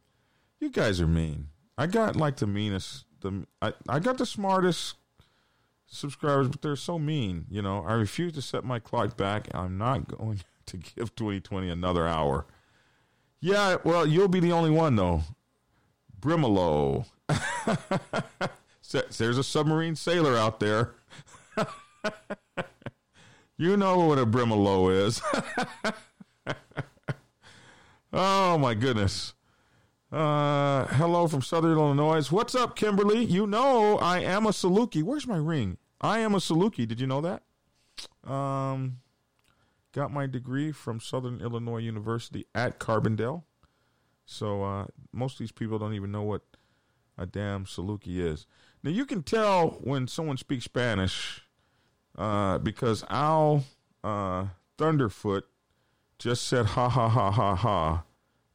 You 0.60 0.70
guys 0.70 1.00
are 1.00 1.06
mean. 1.08 1.48
I 1.76 1.88
got 1.88 2.14
like 2.14 2.36
the 2.36 2.46
meanest. 2.46 3.06
The 3.22 3.44
I, 3.60 3.72
I 3.88 3.98
got 3.98 4.18
the 4.18 4.26
smartest 4.26 4.94
subscribers, 5.86 6.46
but 6.46 6.62
they're 6.62 6.76
so 6.76 7.00
mean. 7.00 7.46
You 7.50 7.60
know, 7.60 7.84
I 7.84 7.94
refuse 7.94 8.34
to 8.34 8.42
set 8.42 8.62
my 8.62 8.78
clock 8.78 9.16
back. 9.16 9.48
I'm 9.52 9.78
not 9.78 10.06
going 10.16 10.42
to 10.66 10.76
give 10.76 11.16
2020 11.16 11.68
another 11.68 12.06
hour. 12.06 12.46
Yeah, 13.40 13.78
well, 13.82 14.06
you'll 14.06 14.28
be 14.28 14.38
the 14.38 14.52
only 14.52 14.70
one 14.70 14.94
though. 14.94 15.22
Brimalo. 16.22 17.06
There's 19.18 19.38
a 19.38 19.44
submarine 19.44 19.96
sailor 19.96 20.36
out 20.36 20.60
there. 20.60 20.94
you 23.58 23.76
know 23.76 24.06
what 24.06 24.18
a 24.18 24.24
Brimalo 24.24 25.06
is. 25.06 25.20
oh 28.12 28.56
my 28.56 28.74
goodness. 28.74 29.34
Uh, 30.12 30.86
hello 30.86 31.26
from 31.26 31.42
Southern 31.42 31.72
Illinois. 31.72 32.30
What's 32.30 32.54
up, 32.54 32.76
Kimberly? 32.76 33.24
You 33.24 33.46
know 33.46 33.98
I 33.98 34.20
am 34.20 34.46
a 34.46 34.50
Saluki. 34.50 35.02
Where's 35.02 35.26
my 35.26 35.38
ring? 35.38 35.78
I 36.00 36.20
am 36.20 36.34
a 36.34 36.38
Saluki. 36.38 36.86
Did 36.86 37.00
you 37.00 37.06
know 37.06 37.20
that? 37.22 37.42
Um, 38.30 38.98
got 39.92 40.12
my 40.12 40.26
degree 40.26 40.70
from 40.70 41.00
Southern 41.00 41.40
Illinois 41.40 41.78
University 41.78 42.46
at 42.54 42.78
Carbondale. 42.78 43.42
So 44.24 44.62
uh, 44.62 44.86
most 45.12 45.34
of 45.34 45.38
these 45.38 45.52
people 45.52 45.78
don't 45.78 45.94
even 45.94 46.12
know 46.12 46.22
what 46.22 46.42
a 47.18 47.26
damn 47.26 47.64
Saluki 47.64 48.18
is. 48.18 48.46
Now 48.82 48.90
you 48.90 49.06
can 49.06 49.22
tell 49.22 49.78
when 49.82 50.08
someone 50.08 50.36
speaks 50.36 50.64
Spanish 50.64 51.42
uh, 52.16 52.58
because 52.58 53.04
Al 53.10 53.64
uh, 54.02 54.46
Thunderfoot 54.78 55.42
just 56.18 56.46
said 56.46 56.66
ha 56.66 56.88
ha 56.88 57.08
ha 57.08 57.30
ha 57.30 57.54
ha 57.54 58.04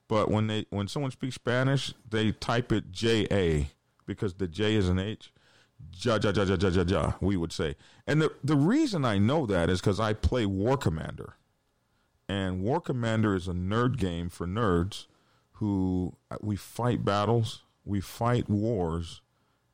but 0.08 0.30
when 0.32 0.48
they 0.48 0.66
when 0.70 0.88
someone 0.88 1.12
speaks 1.12 1.36
Spanish, 1.36 1.94
they 2.10 2.32
type 2.32 2.72
it 2.72 2.92
J 2.92 3.28
A 3.30 3.72
because 4.06 4.36
the 4.36 4.48
J 4.48 4.76
is 4.76 4.90
an 4.90 5.00
H. 5.00 5.32
Ja 5.94 6.18
ja 6.22 6.32
ja 6.34 6.44
ja 6.44 6.56
ja 6.60 6.70
ja 6.70 6.84
ja. 6.88 7.14
We 7.22 7.38
would 7.38 7.52
say, 7.52 7.76
and 8.08 8.22
the 8.22 8.32
the 8.44 8.56
reason 8.56 9.06
I 9.06 9.18
know 9.18 9.46
that 9.46 9.70
is 9.70 9.80
because 9.80 10.00
I 10.00 10.14
play 10.14 10.46
War 10.46 10.78
Commander, 10.78 11.36
and 12.28 12.62
War 12.62 12.80
Commander 12.80 13.36
is 13.36 13.48
a 13.48 13.54
nerd 13.54 13.98
game 13.98 14.30
for 14.30 14.48
nerds 14.48 15.06
who 15.60 16.16
we 16.42 16.56
fight 16.56 17.06
battles, 17.06 17.64
we 17.86 18.02
fight 18.02 18.50
wars 18.50 19.22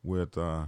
with 0.04 0.38
uh 0.38 0.68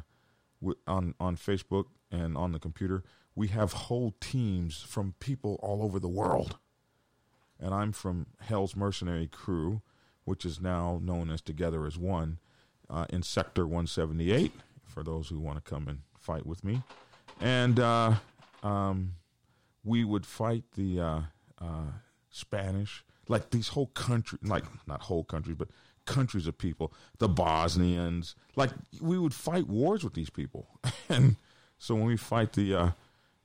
with, 0.62 0.78
on 0.88 1.15
on 1.19 1.36
Facebook 1.38 1.86
and 2.12 2.38
on 2.38 2.51
the 2.51 2.60
computer. 2.60 3.04
We 3.36 3.49
have 3.49 3.73
whole 3.73 4.15
teams 4.21 4.82
from 4.82 5.15
people 5.19 5.60
all 5.62 5.84
over 5.84 5.99
the 5.99 6.08
world 6.08 6.58
and 7.60 7.73
I'm 7.73 7.91
from 7.91 8.28
Hell's 8.41 8.75
Mercenary 8.75 9.28
Crew, 9.28 9.82
which 10.23 10.45
is 10.45 10.60
now 10.60 10.99
known 11.01 11.30
as 11.30 11.41
Together 11.41 11.86
as 11.86 11.97
One, 11.97 12.39
uh, 12.89 13.06
in 13.10 13.23
Sector 13.23 13.65
178. 13.65 14.51
For 14.84 15.04
those 15.04 15.30
who 15.30 15.39
want 15.39 15.63
to 15.63 15.69
come 15.69 15.88
and 15.88 15.99
fight 16.17 16.45
with 16.45 16.63
me, 16.63 16.82
and 17.41 17.80
uh, 17.80 18.13
um, 18.63 19.15
we 19.84 20.06
would 20.06 20.25
fight 20.25 20.63
the 20.75 20.99
uh, 21.01 21.21
uh, 21.60 21.91
Spanish, 22.30 23.04
like 23.28 23.50
these 23.50 23.70
whole 23.70 23.88
country, 23.88 24.40
like 24.44 24.66
not 24.88 25.02
whole 25.04 25.24
countries, 25.24 25.56
but 25.58 25.70
countries 26.06 26.48
of 26.48 26.58
people, 26.58 26.94
the 27.18 27.28
Bosnians. 27.28 28.36
Like 28.56 28.72
we 29.02 29.18
would 29.18 29.34
fight 29.34 29.68
wars 29.68 30.04
with 30.04 30.14
these 30.14 30.30
people, 30.30 30.68
and 31.10 31.38
so 31.78 31.96
when 31.96 32.06
we 32.06 32.18
fight 32.18 32.54
the 32.54 32.76
uh, 32.76 32.92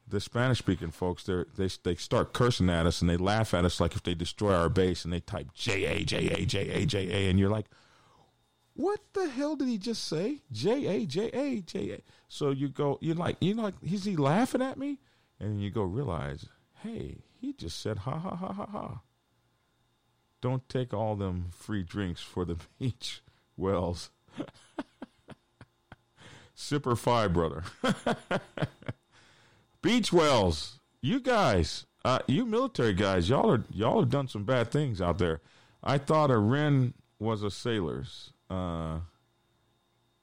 the 0.07 0.21
Spanish 0.21 0.59
speaking 0.59 0.91
folks, 0.91 1.25
they 1.25 1.45
they 1.57 1.69
they 1.83 1.95
start 1.97 2.33
cursing 2.33 2.71
at 2.71 2.87
us 2.87 3.01
and 3.01 3.09
they 3.09 3.17
laugh 3.17 3.55
at 3.55 3.65
us 3.65 3.81
like 3.81 3.95
if 3.95 4.03
they 4.03 4.15
destroy 4.15 4.55
our 4.55 4.69
base 4.69 5.05
and 5.05 5.13
they 5.13 5.21
type 5.21 5.53
J 5.55 5.85
A 5.85 6.05
J 6.05 6.29
A 6.29 6.45
J 6.45 6.69
A 6.71 6.87
J 6.87 7.11
A 7.11 7.31
and 7.31 7.39
you're 7.39 7.51
like, 7.51 7.67
what 8.75 9.01
the 9.13 9.29
hell 9.29 9.57
did 9.57 9.69
he 9.69 9.79
just 9.79 10.05
say? 10.07 10.43
J 10.53 10.87
A 10.87 11.07
J 11.07 11.31
A 11.33 11.61
J 11.61 11.93
A. 11.93 12.03
So 12.29 12.51
you 12.51 12.69
go, 12.69 12.99
you're 13.01 13.17
like, 13.17 13.37
you're 13.41 13.57
like, 13.57 13.75
is 13.83 14.05
he 14.05 14.17
laughing 14.17 14.63
at 14.63 14.79
me? 14.79 14.99
And 15.39 15.63
you 15.63 15.71
go 15.71 15.83
realize, 15.83 16.47
hey, 16.83 17.19
he 17.41 17.53
just 17.53 17.81
said 17.81 17.99
ha 17.99 18.19
ha 18.19 18.37
ha 18.37 18.53
ha 18.53 18.67
ha. 18.67 19.01
Don't 20.41 20.69
take 20.69 20.95
all 20.95 21.17
them 21.17 21.51
free 21.53 21.83
drinks 21.83 22.21
for 22.21 22.45
the 22.45 22.57
beach, 22.79 23.23
Wells. 23.57 24.11
Sipper 26.57 26.97
five, 26.97 27.33
brother. 27.33 27.65
Beach 29.83 30.13
Wells, 30.13 30.79
you 31.01 31.21
guys, 31.21 31.87
uh, 32.05 32.19
you 32.27 32.45
military 32.45 32.93
guys, 32.93 33.31
y'all 33.31 33.51
are 33.51 33.65
y'all 33.71 34.01
have 34.01 34.11
done 34.11 34.29
some 34.29 34.45
bad 34.45 34.71
things 34.71 35.01
out 35.01 35.17
there. 35.17 35.41
I 35.83 35.97
thought 35.97 36.31
a 36.31 36.37
wren 36.37 36.93
was 37.19 37.43
a 37.43 37.51
sailor's. 37.51 38.33
Uh, 38.51 39.01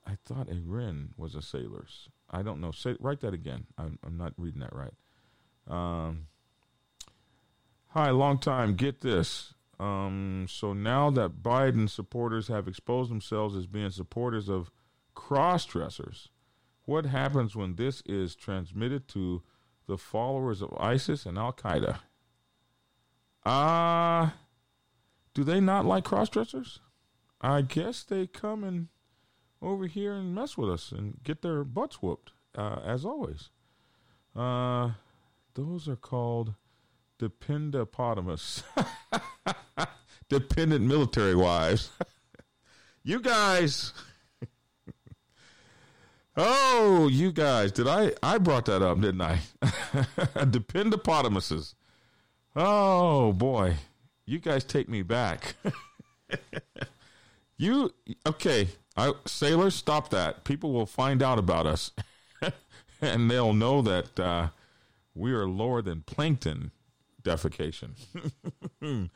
I 0.05 0.17
thought 0.25 0.49
a 0.49 0.61
wren 0.63 1.09
was 1.17 1.33
a 1.33 1.41
sailor's. 1.41 2.09
I 2.29 2.43
don't 2.43 2.61
know. 2.61 2.71
Say 2.71 2.95
write 2.99 3.21
that 3.21 3.33
again. 3.33 3.65
I'm, 3.77 3.97
I'm 4.05 4.17
not 4.17 4.33
reading 4.37 4.61
that 4.61 4.73
right. 4.73 4.93
Um, 5.67 6.27
hi, 7.87 8.11
long 8.11 8.37
time. 8.37 8.75
Get 8.75 9.01
this. 9.01 9.55
Um, 9.79 10.47
so 10.49 10.73
now 10.73 11.11
that 11.11 11.43
Biden 11.43 11.89
supporters 11.89 12.47
have 12.47 12.67
exposed 12.67 13.11
themselves 13.11 13.55
as 13.55 13.67
being 13.67 13.91
supporters 13.91 14.49
of 14.49 14.71
cross 15.13 15.65
dressers 15.65 16.29
what 16.87 17.05
happens 17.05 17.53
when 17.53 17.75
this 17.75 18.01
is 18.05 18.33
transmitted 18.33 19.09
to 19.09 19.43
the 19.87 19.97
followers 19.97 20.61
of 20.61 20.73
ISIS 20.79 21.25
and 21.25 21.37
Al 21.37 21.51
Qaeda? 21.51 21.99
Ah, 23.45 24.27
uh, 24.27 24.29
do 25.33 25.43
they 25.43 25.59
not 25.59 25.85
like 25.85 26.05
cross 26.05 26.29
dressers? 26.29 26.79
I 27.41 27.61
guess 27.61 28.03
they 28.03 28.25
come 28.25 28.63
and 28.63 28.87
over 29.61 29.85
here 29.85 30.13
and 30.13 30.33
mess 30.33 30.57
with 30.57 30.69
us 30.69 30.93
and 30.93 31.19
get 31.25 31.41
their 31.41 31.65
butts 31.65 32.01
whooped, 32.01 32.31
uh, 32.57 32.79
as 32.85 33.03
always. 33.03 33.49
Uh, 34.33 34.91
those 35.55 35.89
are 35.89 35.97
called 35.97 36.53
dependopotamus, 37.19 38.63
dependent 40.29 40.85
military 40.85 41.35
wives. 41.35 41.91
you 43.03 43.19
guys. 43.19 43.93
Oh, 46.39 47.09
you 47.11 47.31
guys, 47.31 47.71
did 47.71 47.87
I 47.87 48.11
I 48.21 48.37
brought 48.37 48.65
that 48.65 48.83
up, 48.83 49.01
didn't 49.01 49.21
I? 49.21 49.39
Dependopotamuses. 49.63 51.73
Oh 52.55 53.33
boy. 53.33 53.77
You 54.27 54.37
guys 54.37 54.63
take 54.63 54.87
me 54.87 55.01
back. 55.01 55.55
you 57.57 57.89
okay, 58.23 58.67
I 58.95 59.13
sailors, 59.25 59.73
stop 59.73 60.11
that. 60.11 60.43
People 60.43 60.73
will 60.73 60.85
find 60.85 61.23
out 61.23 61.39
about 61.39 61.65
us. 61.65 61.89
and 63.01 63.31
they'll 63.31 63.53
know 63.53 63.81
that 63.81 64.19
uh, 64.19 64.49
we 65.15 65.33
are 65.33 65.47
lower 65.47 65.81
than 65.81 66.01
plankton 66.01 66.69
defecation. 67.27 67.91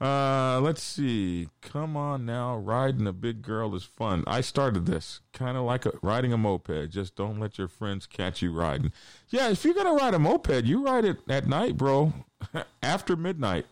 Uh, 0.00 0.58
let's 0.62 0.82
see. 0.82 1.48
Come 1.60 1.94
on 1.94 2.24
now, 2.24 2.56
riding 2.56 3.06
a 3.06 3.12
big 3.12 3.42
girl 3.42 3.74
is 3.74 3.84
fun. 3.84 4.24
I 4.26 4.40
started 4.40 4.86
this 4.86 5.20
kind 5.34 5.58
of 5.58 5.64
like 5.64 5.84
a, 5.84 5.92
riding 6.00 6.32
a 6.32 6.38
moped. 6.38 6.88
Just 6.88 7.16
don't 7.16 7.38
let 7.38 7.58
your 7.58 7.68
friends 7.68 8.06
catch 8.06 8.40
you 8.40 8.50
riding. 8.50 8.92
Yeah, 9.28 9.50
if 9.50 9.62
you're 9.62 9.74
gonna 9.74 9.92
ride 9.92 10.14
a 10.14 10.18
moped, 10.18 10.64
you 10.64 10.82
ride 10.86 11.04
it 11.04 11.18
at 11.28 11.46
night, 11.46 11.76
bro. 11.76 12.14
After 12.82 13.14
midnight. 13.14 13.66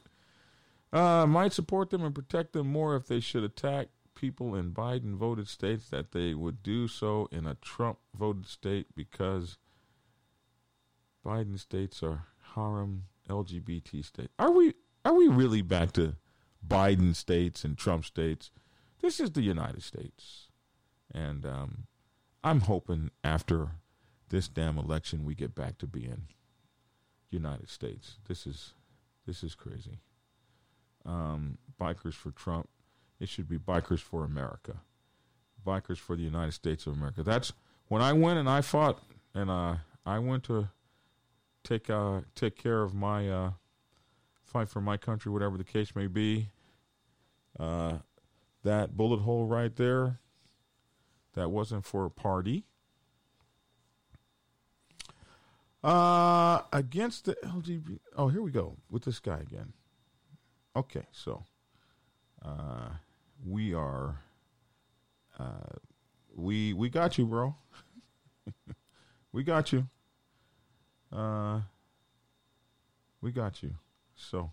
Uh, 0.92 1.26
might 1.26 1.54
support 1.54 1.88
them 1.88 2.04
and 2.04 2.14
protect 2.14 2.52
them 2.52 2.66
more 2.70 2.94
if 2.94 3.06
they 3.06 3.20
should 3.20 3.42
attack 3.42 3.88
people 4.14 4.54
in 4.54 4.72
Biden 4.72 5.16
voted 5.16 5.48
states 5.48 5.88
that 5.88 6.12
they 6.12 6.34
would 6.34 6.62
do 6.62 6.88
so 6.88 7.28
in 7.30 7.46
a 7.46 7.54
Trump 7.54 7.98
voted 8.14 8.46
state 8.46 8.86
because 8.94 9.56
Biden 11.24 11.58
states 11.58 12.02
are 12.02 12.24
harem 12.54 13.04
LGBT 13.28 14.04
state. 14.04 14.30
Are 14.38 14.50
we 14.50 14.74
are 15.04 15.14
we 15.14 15.28
really 15.28 15.62
back 15.62 15.92
to 15.92 16.16
Biden 16.66 17.14
states 17.14 17.64
and 17.64 17.78
Trump 17.78 18.04
states? 18.04 18.50
This 19.00 19.20
is 19.20 19.32
the 19.32 19.42
United 19.42 19.82
States. 19.82 20.48
And 21.14 21.46
um, 21.46 21.86
I'm 22.42 22.60
hoping 22.60 23.10
after 23.24 23.70
this 24.28 24.48
damn 24.48 24.78
election 24.78 25.24
we 25.24 25.34
get 25.34 25.54
back 25.54 25.78
to 25.78 25.86
being 25.86 26.28
United 27.30 27.68
States. 27.68 28.16
This 28.28 28.46
is 28.46 28.74
this 29.26 29.42
is 29.42 29.54
crazy. 29.54 30.00
Um, 31.04 31.58
bikers 31.80 32.14
for 32.14 32.30
Trump. 32.30 32.68
It 33.20 33.28
should 33.28 33.48
be 33.48 33.58
bikers 33.58 34.00
for 34.00 34.24
America. 34.24 34.80
Bikers 35.66 35.98
for 35.98 36.16
the 36.16 36.22
United 36.22 36.52
States 36.52 36.86
of 36.86 36.94
America. 36.94 37.22
That's 37.22 37.52
when 37.88 38.02
I 38.02 38.12
went 38.12 38.38
and 38.38 38.48
I 38.48 38.60
fought 38.60 39.02
and 39.34 39.50
uh, 39.50 39.76
I 40.06 40.18
went 40.18 40.44
to 40.44 40.68
take 41.64 41.90
uh, 41.90 42.20
take 42.34 42.56
care 42.56 42.82
of 42.82 42.94
my 42.94 43.28
uh, 43.28 43.50
fight 44.44 44.68
for 44.68 44.80
my 44.80 44.96
country, 44.96 45.30
whatever 45.30 45.56
the 45.56 45.64
case 45.64 45.94
may 45.94 46.06
be. 46.06 46.48
Uh, 47.58 47.98
that 48.64 48.96
bullet 48.96 49.20
hole 49.20 49.46
right 49.46 49.74
there, 49.76 50.18
that 51.34 51.50
wasn't 51.50 51.84
for 51.84 52.04
a 52.04 52.10
party. 52.10 52.64
Uh, 55.82 56.62
against 56.72 57.26
the 57.26 57.34
LGBT. 57.44 58.00
Oh, 58.16 58.28
here 58.28 58.42
we 58.42 58.50
go 58.50 58.76
with 58.90 59.04
this 59.04 59.20
guy 59.20 59.38
again. 59.38 59.72
Okay, 60.74 61.06
so 61.12 61.44
uh, 62.44 62.90
we 63.46 63.74
are. 63.74 64.20
Uh, 65.38 65.76
we 66.34 66.72
we 66.72 66.88
got 66.88 67.16
you, 67.16 67.26
bro. 67.26 67.54
we 69.32 69.44
got 69.44 69.72
you. 69.72 69.86
Uh, 71.12 71.60
we 73.20 73.32
got 73.32 73.62
you. 73.62 73.74
So 74.14 74.52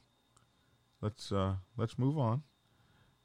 let's 1.02 1.32
uh 1.32 1.56
let's 1.78 1.98
move 1.98 2.18
on. 2.18 2.44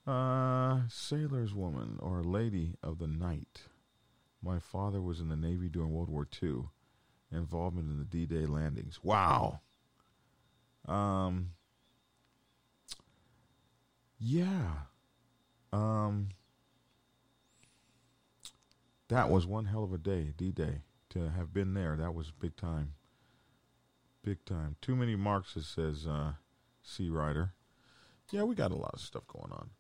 Uh, 0.07 0.81
sailor's 0.88 1.55
woman 1.55 1.99
or 2.01 2.23
lady 2.23 2.75
of 2.83 2.99
the 2.99 3.07
night. 3.07 3.62
My 4.43 4.59
father 4.59 5.01
was 5.01 5.21
in 5.21 5.29
the 5.29 5.37
Navy 5.37 5.69
during 5.69 5.93
World 5.93 6.09
War 6.09 6.27
II. 6.43 6.64
Involvement 7.33 7.90
in 7.90 7.99
the 7.99 8.05
D-Day 8.05 8.47
landings. 8.47 8.99
Wow. 9.05 9.61
Um. 10.88 11.51
Yeah. 14.19 14.71
Um. 15.73 16.31
That 19.09 19.29
was 19.29 19.47
one 19.47 19.66
hell 19.66 19.85
of 19.85 19.93
a 19.93 19.99
day, 19.99 20.33
D-Day. 20.37 20.83
To 21.11 21.31
have 21.31 21.53
been 21.53 21.75
there, 21.75 21.97
that 21.97 22.14
was 22.14 22.31
big 22.31 22.57
time. 22.57 22.95
Big 24.22 24.44
time. 24.44 24.76
Too 24.83 24.94
many 24.94 25.16
marks, 25.16 25.56
it 25.56 25.64
says 25.64 26.06
uh, 26.06 26.33
Sea 26.83 27.09
Rider. 27.09 27.52
Yeah, 28.30 28.42
we 28.42 28.54
got 28.54 28.70
a 28.70 28.76
lot 28.76 28.92
of 28.94 29.00
stuff 29.00 29.26
going 29.26 29.50
on. 29.50 29.70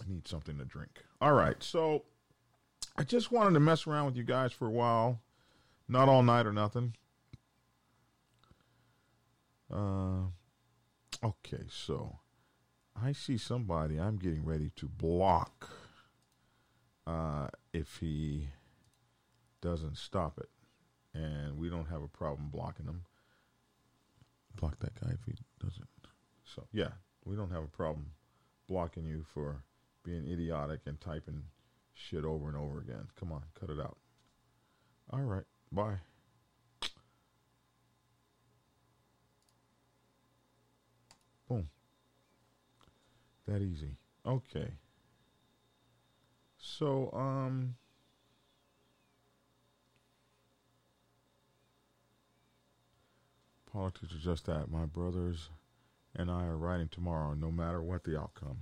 I 0.00 0.08
need 0.08 0.28
something 0.28 0.56
to 0.58 0.64
drink. 0.64 1.04
All 1.20 1.32
right, 1.32 1.62
so 1.62 2.04
I 2.96 3.02
just 3.02 3.32
wanted 3.32 3.54
to 3.54 3.60
mess 3.60 3.86
around 3.86 4.06
with 4.06 4.16
you 4.16 4.24
guys 4.24 4.52
for 4.52 4.66
a 4.66 4.70
while. 4.70 5.20
Not 5.88 6.08
all 6.08 6.22
night 6.22 6.46
or 6.46 6.52
nothing. 6.52 6.94
Uh, 9.72 10.28
okay, 11.22 11.64
so 11.68 12.20
I 13.00 13.12
see 13.12 13.36
somebody 13.36 13.98
I'm 13.98 14.16
getting 14.16 14.44
ready 14.44 14.70
to 14.76 14.86
block 14.86 15.70
uh, 17.08 17.48
if 17.72 17.96
he 18.00 18.48
doesn't 19.60 19.96
stop 19.96 20.38
it. 20.38 20.48
And 21.14 21.58
we 21.58 21.70
don't 21.70 21.86
have 21.86 22.02
a 22.02 22.08
problem 22.08 22.50
blocking 22.52 22.86
him. 22.86 23.02
Block 24.56 24.78
that 24.80 24.94
guy 25.00 25.10
if 25.12 25.24
he 25.24 25.34
doesn't. 25.60 25.88
So, 26.44 26.64
yeah, 26.72 26.90
we 27.24 27.34
don't 27.34 27.50
have 27.50 27.64
a 27.64 27.68
problem 27.68 28.12
blocking 28.68 29.06
you 29.06 29.24
for 29.32 29.64
being 30.04 30.28
idiotic 30.30 30.80
and 30.86 31.00
typing 31.00 31.42
shit 31.94 32.24
over 32.24 32.48
and 32.48 32.56
over 32.56 32.78
again. 32.78 33.08
Come 33.18 33.32
on, 33.32 33.42
cut 33.58 33.70
it 33.70 33.80
out. 33.80 33.96
All 35.10 35.20
right, 35.20 35.44
bye. 35.72 35.96
Boom. 41.48 41.68
That 43.46 43.62
easy. 43.62 43.96
Okay. 44.26 44.68
So, 46.68 47.10
um, 47.12 47.76
politics 53.72 54.12
are 54.12 54.18
just 54.18 54.46
that. 54.46 54.70
My 54.70 54.84
brothers 54.84 55.50
and 56.14 56.30
I 56.30 56.44
are 56.44 56.56
riding 56.56 56.88
tomorrow, 56.88 57.34
no 57.34 57.50
matter 57.50 57.82
what 57.82 58.04
the 58.04 58.18
outcome. 58.18 58.58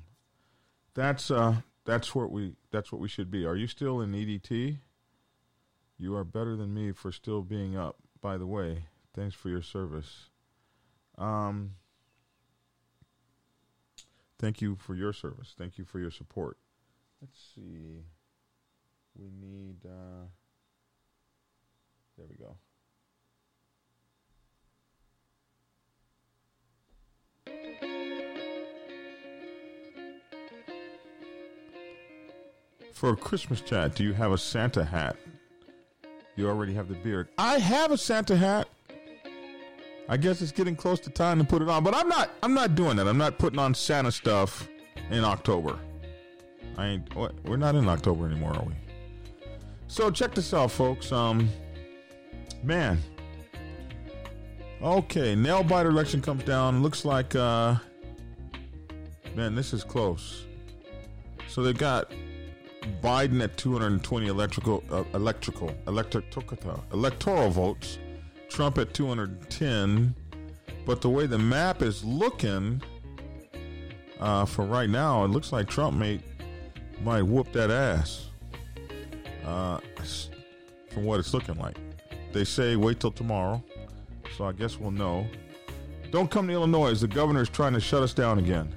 That's 0.95 1.31
uh, 1.31 1.57
that's 1.85 2.15
what 2.15 2.31
we 2.31 2.53
that's 2.71 2.93
what 2.93 3.01
we 3.01 3.09
should 3.09 3.31
be. 3.31 3.45
Are 3.45 3.57
you 3.57 3.67
still 3.67 4.01
in 4.01 4.13
EDT? 4.13 4.79
You 5.99 6.15
are 6.15 6.25
better 6.25 6.57
than 6.57 6.73
me 6.73 6.93
for 6.93 7.11
still 7.11 7.43
being 7.43 7.77
up. 7.77 7.97
By 8.21 8.39
the 8.39 8.47
way, 8.47 8.85
thanks 9.15 9.35
for 9.35 9.49
your 9.49 9.63
service. 9.63 10.31
Um, 11.19 11.73
thank 14.39 14.61
you 14.61 14.77
for 14.77 14.95
your 14.95 15.13
service. 15.13 15.55
Thank 15.57 15.79
you 15.79 15.85
for 15.85 15.99
your 15.99 16.11
support. 16.11 16.59
Let's 17.27 17.55
see. 17.57 18.05
We 19.19 19.31
need. 19.41 19.79
Uh, 19.85 20.27
there 22.17 22.27
we 22.29 22.37
go. 22.37 22.57
For 32.93 33.11
a 33.11 33.17
Christmas 33.17 33.61
chat, 33.61 33.97
do 33.97 34.05
you 34.05 34.13
have 34.13 34.31
a 34.31 34.39
Santa 34.39 34.85
hat? 34.85 35.17
You 36.37 36.49
already 36.49 36.75
have 36.75 36.89
the 36.89 36.95
beard. 36.95 37.29
I 37.39 37.59
have 37.59 37.91
a 37.91 37.99
Santa 37.99 38.37
hat. 38.37 38.69
I 40.09 40.17
guess 40.17 40.41
it's 40.41 40.53
getting 40.53 40.77
close 40.77 41.01
to 41.01 41.11
time 41.11 41.39
to 41.39 41.45
put 41.45 41.61
it 41.61 41.69
on, 41.69 41.83
but 41.83 41.95
I'm 41.95 42.09
not. 42.09 42.31
I'm 42.45 42.55
not 42.55 42.77
doing 42.77 42.97
that. 42.99 43.09
I'm 43.09 43.19
not 43.19 43.39
putting 43.39 43.59
on 43.59 43.75
Santa 43.75 44.13
stuff 44.13 44.69
in 45.11 45.25
October. 45.25 45.77
I 46.77 46.87
ain't. 46.89 47.15
We're 47.15 47.57
not 47.57 47.75
in 47.75 47.89
October 47.89 48.27
anymore, 48.27 48.55
are 48.55 48.65
we? 48.65 48.75
So 49.89 50.11
check 50.11 50.35
this 50.35 50.53
out, 50.53 50.71
folks. 50.71 51.13
Um, 51.13 51.49
man. 52.63 52.99
Okay, 54.83 55.35
nail 55.35 55.63
biter 55.63 55.89
election 55.89 56.21
comes 56.21 56.45
down. 56.45 56.83
Looks 56.83 57.05
like, 57.05 57.35
uh, 57.35 57.77
man, 59.35 59.55
this 59.55 59.73
is 59.73 59.83
close. 59.83 60.45
So 61.49 61.63
they 61.63 61.73
got 61.73 62.13
Biden 63.03 63.43
at 63.43 63.57
220 63.57 64.27
electrical, 64.27 64.85
uh, 64.91 65.05
electrical, 65.15 65.75
electrical, 65.87 66.85
electoral 66.93 67.51
votes. 67.51 67.99
Trump 68.51 68.79
at 68.79 68.93
210. 68.93 70.15
But 70.85 71.01
the 71.01 71.09
way 71.09 71.27
the 71.27 71.39
map 71.39 71.83
is 71.83 72.05
looking, 72.05 72.83
uh, 74.21 74.45
for 74.45 74.65
right 74.65 74.89
now, 74.89 75.25
it 75.25 75.29
looks 75.29 75.53
like 75.53 75.69
Trump 75.69 75.97
may 75.97 76.21
might 77.03 77.23
whoop 77.23 77.53
that 77.53 77.71
ass. 77.71 78.29
Uh, 79.45 79.79
from 80.91 81.05
what 81.05 81.21
it's 81.21 81.33
looking 81.33 81.57
like, 81.57 81.77
they 82.33 82.45
say 82.45 82.77
wait 82.77 83.01
till 83.01 83.13
tomorrow. 83.13 83.63
So 84.37 84.45
I 84.45 84.53
guess 84.53 84.79
we'll 84.79 84.91
know. 84.91 85.27
Don't 86.11 86.31
come 86.31 86.47
to 86.49 86.53
Illinois. 86.53 86.99
The 86.99 87.09
governor 87.09 87.43
is 87.43 87.49
trying 87.49 87.73
to 87.75 87.81
shut 87.81 88.03
us 88.03 88.13
down 88.13 88.39
again. 88.39 88.75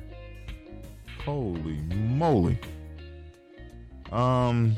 Holy 1.25 1.79
moly. 1.93 2.59
Um, 4.11 4.75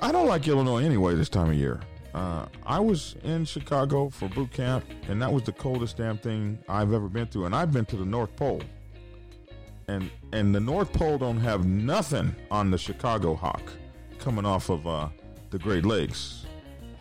I 0.00 0.12
don't 0.12 0.26
like 0.26 0.46
Illinois 0.46 0.84
anyway 0.84 1.14
this 1.14 1.28
time 1.28 1.50
of 1.50 1.54
year. 1.54 1.80
Uh, 2.14 2.46
I 2.64 2.80
was 2.80 3.16
in 3.22 3.44
Chicago 3.44 4.08
for 4.08 4.28
boot 4.28 4.50
camp, 4.52 4.84
and 5.08 5.20
that 5.20 5.32
was 5.32 5.42
the 5.44 5.52
coldest 5.52 5.98
damn 5.98 6.18
thing 6.18 6.58
I've 6.68 6.92
ever 6.92 7.08
been 7.08 7.26
through. 7.26 7.46
And 7.46 7.54
I've 7.54 7.72
been 7.72 7.84
to 7.86 7.96
the 7.96 8.04
North 8.04 8.34
Pole, 8.36 8.62
and 9.88 10.10
and 10.32 10.54
the 10.54 10.60
North 10.60 10.92
Pole 10.92 11.18
don't 11.18 11.40
have 11.40 11.66
nothing 11.66 12.34
on 12.50 12.70
the 12.70 12.78
Chicago 12.78 13.34
hawk 13.34 13.72
coming 14.18 14.44
off 14.44 14.68
of 14.68 14.86
uh, 14.86 15.08
the 15.50 15.58
Great 15.58 15.84
Lakes. 15.84 16.46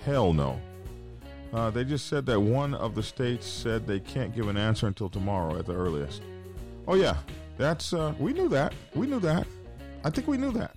Hell 0.03 0.33
no. 0.33 0.59
Uh, 1.53 1.69
they 1.69 1.83
just 1.83 2.07
said 2.07 2.25
that 2.25 2.39
one 2.39 2.73
of 2.73 2.95
the 2.95 3.03
states 3.03 3.45
said 3.45 3.85
they 3.87 3.99
can't 3.99 4.35
give 4.35 4.47
an 4.47 4.57
answer 4.57 4.87
until 4.87 5.09
tomorrow 5.09 5.57
at 5.57 5.65
the 5.65 5.73
earliest. 5.73 6.21
Oh 6.87 6.95
yeah, 6.95 7.17
that's 7.57 7.93
uh, 7.93 8.13
we 8.19 8.33
knew 8.33 8.49
that. 8.49 8.73
We 8.95 9.07
knew 9.07 9.19
that. 9.19 9.47
I 10.03 10.09
think 10.09 10.27
we 10.27 10.37
knew 10.37 10.51
that. 10.51 10.75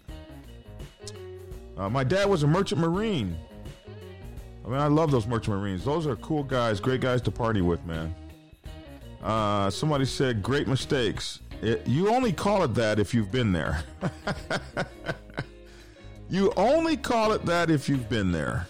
Uh, 1.77 1.89
my 1.89 2.05
dad 2.05 2.29
was 2.29 2.43
a 2.43 2.47
merchant 2.47 2.81
marine. 2.81 3.37
I 4.65 4.69
mean, 4.69 4.79
I 4.79 4.87
love 4.87 5.11
those 5.11 5.27
merchant 5.27 5.57
marines. 5.57 5.85
Those 5.85 6.07
are 6.07 6.17
cool 6.17 6.43
guys, 6.43 6.81
great 6.81 7.01
guys 7.01 7.23
to 7.23 7.31
party 7.31 7.63
with, 7.63 7.85
man. 7.87 8.15
Uh, 9.23 9.71
somebody 9.71 10.05
said 10.05 10.43
great 10.43 10.69
mistakes. 10.69 11.41
It, 11.63 11.87
you 11.87 12.09
only 12.09 12.33
call 12.33 12.63
it 12.63 12.75
that 12.75 12.99
if 12.99 13.13
you've 13.13 13.31
been 13.31 13.53
there. 13.53 13.85
you 16.31 16.53
only 16.57 16.97
call 16.97 17.33
it 17.33 17.45
that 17.45 17.71
if 17.71 17.89
you've 17.89 18.09
been 18.09 18.33
there. 18.33 18.67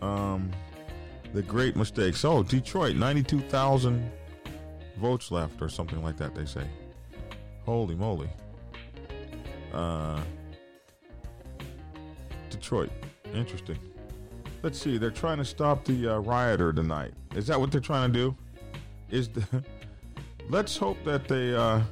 Um, 0.00 0.50
the 1.34 1.42
great 1.42 1.76
mistakes. 1.76 2.24
Oh, 2.24 2.42
Detroit, 2.42 2.96
ninety-two 2.96 3.40
thousand 3.42 4.10
votes 4.98 5.30
left, 5.30 5.60
or 5.60 5.68
something 5.68 6.02
like 6.02 6.16
that. 6.16 6.34
They 6.34 6.46
say. 6.46 6.66
Holy 7.66 7.94
moly. 7.94 8.30
Uh, 9.72 10.20
Detroit. 12.48 12.90
Interesting. 13.34 13.78
Let's 14.62 14.78
see. 14.78 14.98
They're 14.98 15.10
trying 15.10 15.38
to 15.38 15.44
stop 15.44 15.84
the 15.84 16.14
uh, 16.14 16.18
rioter 16.18 16.72
tonight. 16.72 17.12
Is 17.34 17.46
that 17.46 17.60
what 17.60 17.70
they're 17.70 17.80
trying 17.80 18.12
to 18.12 18.18
do? 18.18 18.36
Is 19.10 19.28
the 19.28 19.64
Let's 20.48 20.76
hope 20.76 21.02
that 21.04 21.28
they 21.28 21.54
uh, 21.54 21.82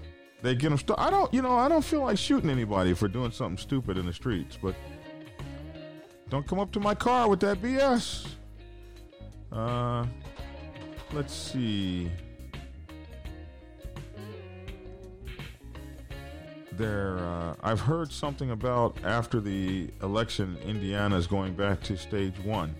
they 0.42 0.54
get 0.54 0.68
them. 0.70 0.78
St- 0.78 0.98
I 0.98 1.10
don't. 1.10 1.32
You 1.32 1.42
know. 1.42 1.56
I 1.56 1.68
don't 1.68 1.84
feel 1.84 2.02
like 2.02 2.18
shooting 2.18 2.50
anybody 2.50 2.94
for 2.94 3.08
doing 3.08 3.30
something 3.30 3.58
stupid 3.58 3.98
in 3.98 4.06
the 4.06 4.12
streets. 4.12 4.58
But 4.60 4.74
don't 6.28 6.46
come 6.46 6.58
up 6.58 6.72
to 6.72 6.80
my 6.80 6.94
car 6.94 7.28
with 7.28 7.40
that 7.40 7.60
BS. 7.60 8.26
Uh, 9.50 10.06
let's 11.12 11.32
see. 11.34 12.10
There, 16.72 17.18
uh, 17.18 17.56
I've 17.60 17.80
heard 17.80 18.12
something 18.12 18.52
about 18.52 18.96
after 19.02 19.40
the 19.40 19.90
election, 20.02 20.56
Indiana 20.64 21.16
is 21.16 21.26
going 21.26 21.54
back 21.54 21.82
to 21.84 21.96
stage 21.96 22.38
one 22.44 22.72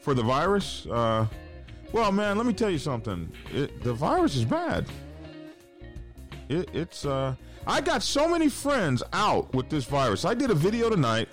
for 0.00 0.14
the 0.14 0.22
virus. 0.22 0.86
Uh, 0.86 1.26
well, 1.90 2.12
man, 2.12 2.36
let 2.36 2.46
me 2.46 2.52
tell 2.52 2.70
you 2.70 2.78
something. 2.78 3.32
It, 3.52 3.82
the 3.82 3.92
virus 3.94 4.36
is 4.36 4.44
bad. 4.44 4.86
It, 6.48 6.68
it's. 6.72 7.04
Uh, 7.04 7.34
I 7.66 7.80
got 7.80 8.02
so 8.02 8.28
many 8.28 8.48
friends 8.48 9.02
out 9.12 9.52
with 9.54 9.68
this 9.68 9.84
virus. 9.84 10.24
I 10.24 10.34
did 10.34 10.50
a 10.50 10.54
video 10.54 10.90
tonight. 10.90 11.28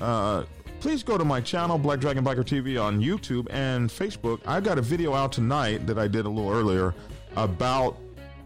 Uh, 0.00 0.44
please 0.80 1.02
go 1.02 1.16
to 1.16 1.24
my 1.24 1.40
channel, 1.40 1.78
Black 1.78 2.00
Dragon 2.00 2.24
Biker 2.24 2.44
TV, 2.44 2.82
on 2.82 3.00
YouTube 3.00 3.46
and 3.50 3.88
Facebook. 3.88 4.40
I 4.46 4.60
got 4.60 4.78
a 4.78 4.82
video 4.82 5.14
out 5.14 5.32
tonight 5.32 5.86
that 5.86 5.98
I 5.98 6.08
did 6.08 6.26
a 6.26 6.28
little 6.28 6.50
earlier 6.50 6.94
about 7.36 7.96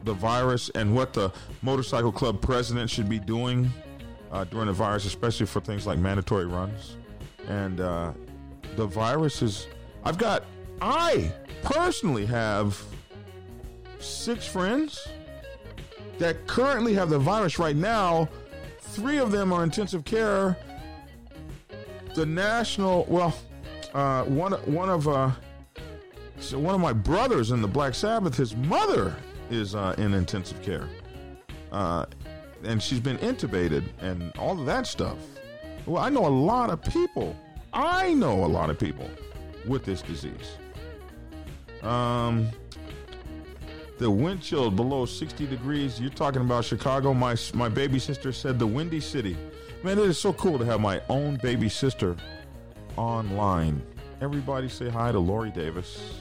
the 0.04 0.12
virus 0.12 0.70
and 0.74 0.94
what 0.94 1.12
the 1.12 1.32
motorcycle 1.62 2.12
club 2.12 2.40
president 2.40 2.90
should 2.90 3.08
be 3.08 3.18
doing 3.18 3.70
uh, 4.30 4.44
during 4.44 4.66
the 4.66 4.72
virus, 4.72 5.04
especially 5.04 5.46
for 5.46 5.60
things 5.60 5.86
like 5.86 5.98
mandatory 5.98 6.46
runs. 6.46 6.96
And 7.48 7.80
uh, 7.80 8.12
the 8.76 8.86
virus 8.86 9.42
is. 9.42 9.66
I've 10.04 10.18
got. 10.18 10.44
I 10.80 11.32
personally 11.62 12.24
have 12.26 12.80
six 13.98 14.46
friends 14.46 15.08
that 16.18 16.46
currently 16.46 16.94
have 16.94 17.10
the 17.10 17.18
virus 17.18 17.58
right 17.58 17.76
now. 17.76 18.28
Three 18.80 19.18
of 19.18 19.30
them 19.30 19.52
are 19.52 19.62
intensive 19.62 20.04
care. 20.04 20.56
The 22.14 22.26
national, 22.26 23.04
well, 23.08 23.34
uh, 23.94 24.24
one 24.24 24.52
one 24.52 24.88
of 24.88 25.06
uh, 25.08 25.30
so 26.40 26.58
one 26.58 26.74
of 26.74 26.80
my 26.80 26.92
brothers 26.92 27.50
in 27.50 27.62
the 27.62 27.68
Black 27.68 27.94
Sabbath, 27.94 28.36
his 28.36 28.56
mother 28.56 29.14
is 29.50 29.74
uh, 29.74 29.94
in 29.98 30.14
intensive 30.14 30.60
care, 30.62 30.88
uh, 31.72 32.06
and 32.64 32.82
she's 32.82 33.00
been 33.00 33.18
intubated 33.18 33.84
and 34.00 34.36
all 34.38 34.58
of 34.58 34.66
that 34.66 34.86
stuff. 34.86 35.18
Well, 35.86 36.02
I 36.02 36.10
know 36.10 36.26
a 36.26 36.28
lot 36.28 36.70
of 36.70 36.82
people. 36.82 37.36
I 37.72 38.14
know 38.14 38.44
a 38.44 38.46
lot 38.46 38.70
of 38.70 38.78
people 38.78 39.08
with 39.66 39.84
this 39.84 40.02
disease. 40.02 40.56
Um, 41.82 42.48
the 43.98 44.10
wind 44.10 44.40
chill 44.40 44.70
below 44.70 45.04
60 45.04 45.46
degrees. 45.46 46.00
You're 46.00 46.10
talking 46.10 46.40
about 46.40 46.64
Chicago. 46.64 47.12
My 47.12 47.36
my 47.54 47.68
baby 47.68 47.98
sister 47.98 48.32
said 48.32 48.58
the 48.58 48.66
windy 48.66 49.00
city. 49.00 49.36
Man, 49.82 49.98
it 49.98 50.04
is 50.04 50.18
so 50.18 50.32
cool 50.32 50.58
to 50.58 50.64
have 50.64 50.80
my 50.80 51.00
own 51.08 51.36
baby 51.36 51.68
sister 51.68 52.16
online. 52.96 53.82
Everybody 54.20 54.68
say 54.68 54.88
hi 54.88 55.12
to 55.12 55.18
Lori 55.18 55.50
Davis. 55.50 56.14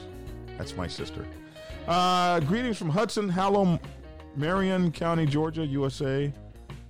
That's 0.56 0.76
my 0.76 0.86
sister. 0.86 1.26
Uh, 1.86 2.40
greetings 2.40 2.76
from 2.76 2.90
Hudson, 2.90 3.28
Hallow, 3.28 3.80
Marion 4.36 4.92
County, 4.92 5.26
Georgia, 5.26 5.64
USA. 5.66 6.32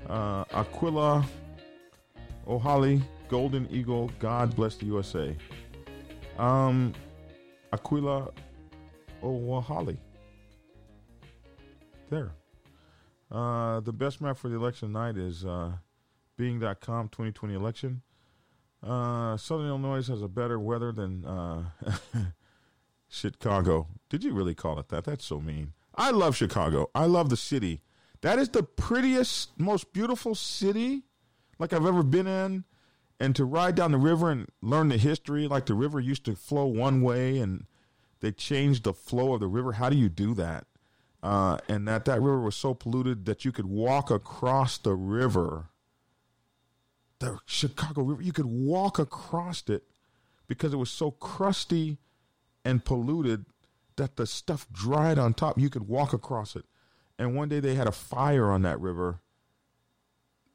Uh, 0.09 0.45
Aquila, 0.53 1.25
O'Holly, 2.47 3.03
Golden 3.29 3.69
Eagle. 3.71 4.11
God 4.19 4.57
bless 4.57 4.77
the 4.77 4.87
USA. 4.87 5.37
Um, 6.39 6.95
Aquila, 7.73 8.31
O'Holly. 9.23 9.99
There. 12.11 12.33
Uh, 13.31 13.81
the 13.81 13.93
best 13.93 14.21
map 14.21 14.39
for 14.39 14.49
the 14.49 14.57
election 14.57 14.93
night 14.93 15.17
is 15.17 15.45
uh, 15.45 15.73
Bing.com 16.37 17.09
2020 17.09 17.55
election. 17.55 18.03
Uh, 18.83 19.37
Southern 19.37 19.69
Illinois 19.69 20.07
has 20.07 20.23
a 20.23 20.29
better 20.29 20.59
weather 20.59 20.93
than 20.93 21.25
uh, 21.25 21.65
Chicago. 23.09 23.89
Did 24.09 24.25
you 24.25 24.33
really 24.33 24.55
call 24.55 24.79
it 24.79 24.89
that? 24.89 25.05
That's 25.05 25.25
so 25.25 25.41
mean. 25.41 25.73
I 25.95 26.11
love 26.11 26.37
Chicago. 26.37 26.91
I 26.95 27.07
love 27.07 27.29
the 27.29 27.37
city. 27.37 27.83
That 28.23 28.39
is 28.39 28.51
the 28.51 28.63
prettiest, 28.63 29.59
most 29.59 29.93
beautiful 29.93 30.35
city 30.35 31.03
like 31.59 31.73
I've 31.73 31.87
ever 31.87 32.03
been 32.03 32.27
in. 32.27 32.65
And 33.21 33.35
to 33.35 33.45
ride 33.45 33.75
down 33.75 33.91
the 33.91 33.99
river 33.99 34.31
and 34.31 34.47
learn 34.63 34.89
the 34.89 34.97
history, 34.97 35.49
like 35.49 35.67
the 35.67 35.75
river 35.75 35.99
used 35.99 36.25
to 36.27 36.37
flow 36.37 36.67
one 36.67 37.03
way 37.03 37.39
and 37.39 37.67
they 38.21 38.31
changed 38.31 38.85
the 38.85 38.93
flow 38.95 39.35
of 39.35 39.41
the 39.41 39.49
river. 39.49 39.73
How 39.73 39.91
do 39.91 39.97
you 39.97 40.09
do 40.09 40.35
that? 40.35 40.67
Uh, 41.23 41.59
and 41.69 41.89
that 41.89 42.05
that 42.05 42.21
river 42.21 42.41
was 42.41 42.55
so 42.55 42.75
polluted 42.75 43.27
that 43.27 43.45
you 43.45 43.51
could 43.51 43.67
walk 43.67 44.11
across 44.11 44.79
the 44.79 44.95
river, 44.95 45.67
the 47.19 47.39
Chicago 47.45 48.03
River. 48.03 48.23
You 48.23 48.33
could 48.33 48.47
walk 48.47 48.99
across 48.99 49.65
it 49.69 49.85
because 50.47 50.73
it 50.73 50.77
was 50.77 50.91
so 50.91 51.11
crusty 51.11 51.99
and 52.65 52.85
polluted 52.85 53.47
that 53.97 54.17
the 54.17 54.27
stuff 54.27 54.69
dried 54.73 55.19
on 55.19 55.35
top. 55.35 55.59
You 55.59 55.71
could 55.71 55.89
walk 55.89 56.13
across 56.13 56.55
it. 56.55 56.65
And 57.19 57.35
one 57.35 57.49
day 57.49 57.59
they 57.59 57.75
had 57.75 57.89
a 57.89 57.93
fire 57.93 58.51
on 58.51 58.63
that 58.63 58.81
river 58.81 59.21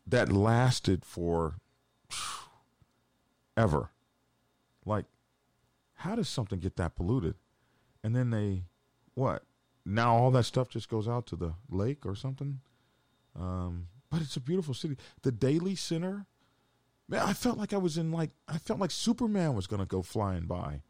that 0.07 0.32
lasted 0.32 1.03
for 1.03 1.55
ever. 3.57 3.91
Like, 4.86 5.05
how 5.95 6.16
does 6.16 6.30
something 6.30 6.59
get 6.59 6.78
that 6.78 6.95
polluted? 6.95 7.36
And 8.03 8.16
then 8.16 8.30
they, 8.30 8.64
what? 9.14 9.43
Now 9.86 10.15
all 10.15 10.31
that 10.31 10.43
stuff 10.43 10.69
just 10.69 10.89
goes 10.89 11.07
out 11.07 11.25
to 11.27 11.36
the 11.36 11.53
lake 11.69 12.05
or 12.05 12.15
something. 12.15 12.59
Um, 13.38 13.88
but 14.09 14.21
it's 14.21 14.36
a 14.36 14.41
beautiful 14.41 14.73
city. 14.73 14.97
The 15.23 15.31
Daley 15.31 15.75
Center, 15.75 16.25
man, 17.09 17.21
I 17.21 17.34
felt 17.34 17.57
like 17.57 17.73
I 17.73 17.77
was 17.77 17.97
in 17.97 18.11
like 18.11 18.31
I 18.47 18.57
felt 18.57 18.79
like 18.79 18.91
Superman 18.91 19.55
was 19.55 19.67
gonna 19.67 19.86
go 19.86 20.01
flying 20.01 20.45
by. 20.45 20.81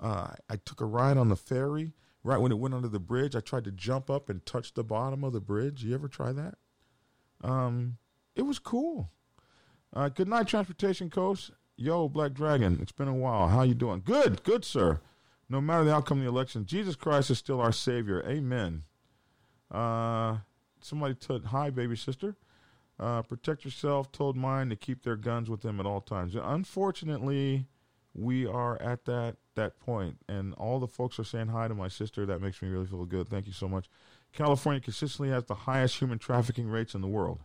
Uh, 0.00 0.28
I 0.48 0.56
took 0.56 0.80
a 0.80 0.86
ride 0.86 1.16
on 1.16 1.28
the 1.28 1.36
ferry 1.36 1.92
right 2.24 2.40
when 2.40 2.52
it 2.52 2.58
went 2.58 2.74
under 2.74 2.88
the 2.88 2.98
bridge. 2.98 3.36
I 3.36 3.40
tried 3.40 3.64
to 3.64 3.72
jump 3.72 4.10
up 4.10 4.28
and 4.28 4.44
touch 4.44 4.74
the 4.74 4.84
bottom 4.84 5.24
of 5.24 5.32
the 5.32 5.40
bridge. 5.40 5.84
You 5.84 5.94
ever 5.94 6.08
try 6.08 6.32
that? 6.32 6.54
Um, 7.42 7.98
it 8.34 8.42
was 8.42 8.58
cool. 8.58 9.10
Uh, 9.92 10.08
good 10.08 10.28
night, 10.28 10.48
Transportation 10.48 11.10
Coast. 11.10 11.50
Yo, 11.76 12.08
Black 12.08 12.32
Dragon. 12.32 12.78
It's 12.80 12.92
been 12.92 13.08
a 13.08 13.14
while. 13.14 13.48
How 13.48 13.62
you 13.62 13.74
doing? 13.74 14.02
Good, 14.04 14.42
good, 14.42 14.64
sir. 14.64 15.00
No 15.52 15.60
matter 15.60 15.84
the 15.84 15.94
outcome 15.94 16.16
of 16.16 16.24
the 16.24 16.30
election, 16.30 16.64
Jesus 16.64 16.96
Christ 16.96 17.30
is 17.30 17.36
still 17.36 17.60
our 17.60 17.72
Savior. 17.72 18.24
Amen. 18.26 18.84
Uh, 19.70 20.38
somebody 20.80 21.12
told, 21.12 21.44
hi, 21.44 21.68
baby 21.68 21.94
sister. 21.94 22.36
Uh, 22.98 23.20
protect 23.20 23.66
yourself. 23.66 24.10
Told 24.12 24.34
mine 24.34 24.70
to 24.70 24.76
keep 24.76 25.02
their 25.02 25.14
guns 25.14 25.50
with 25.50 25.60
them 25.60 25.78
at 25.78 25.84
all 25.84 26.00
times. 26.00 26.34
Unfortunately, 26.34 27.66
we 28.14 28.46
are 28.46 28.80
at 28.80 29.04
that 29.04 29.36
that 29.54 29.78
point, 29.78 30.16
and 30.26 30.54
all 30.54 30.80
the 30.80 30.86
folks 30.86 31.18
are 31.18 31.24
saying 31.24 31.48
hi 31.48 31.68
to 31.68 31.74
my 31.74 31.88
sister. 31.88 32.24
That 32.24 32.40
makes 32.40 32.62
me 32.62 32.70
really 32.70 32.86
feel 32.86 33.04
good. 33.04 33.28
Thank 33.28 33.46
you 33.46 33.52
so 33.52 33.68
much. 33.68 33.90
California 34.32 34.80
consistently 34.80 35.28
has 35.28 35.44
the 35.44 35.54
highest 35.54 35.98
human 35.98 36.18
trafficking 36.18 36.68
rates 36.68 36.94
in 36.94 37.02
the 37.02 37.08
world. 37.08 37.40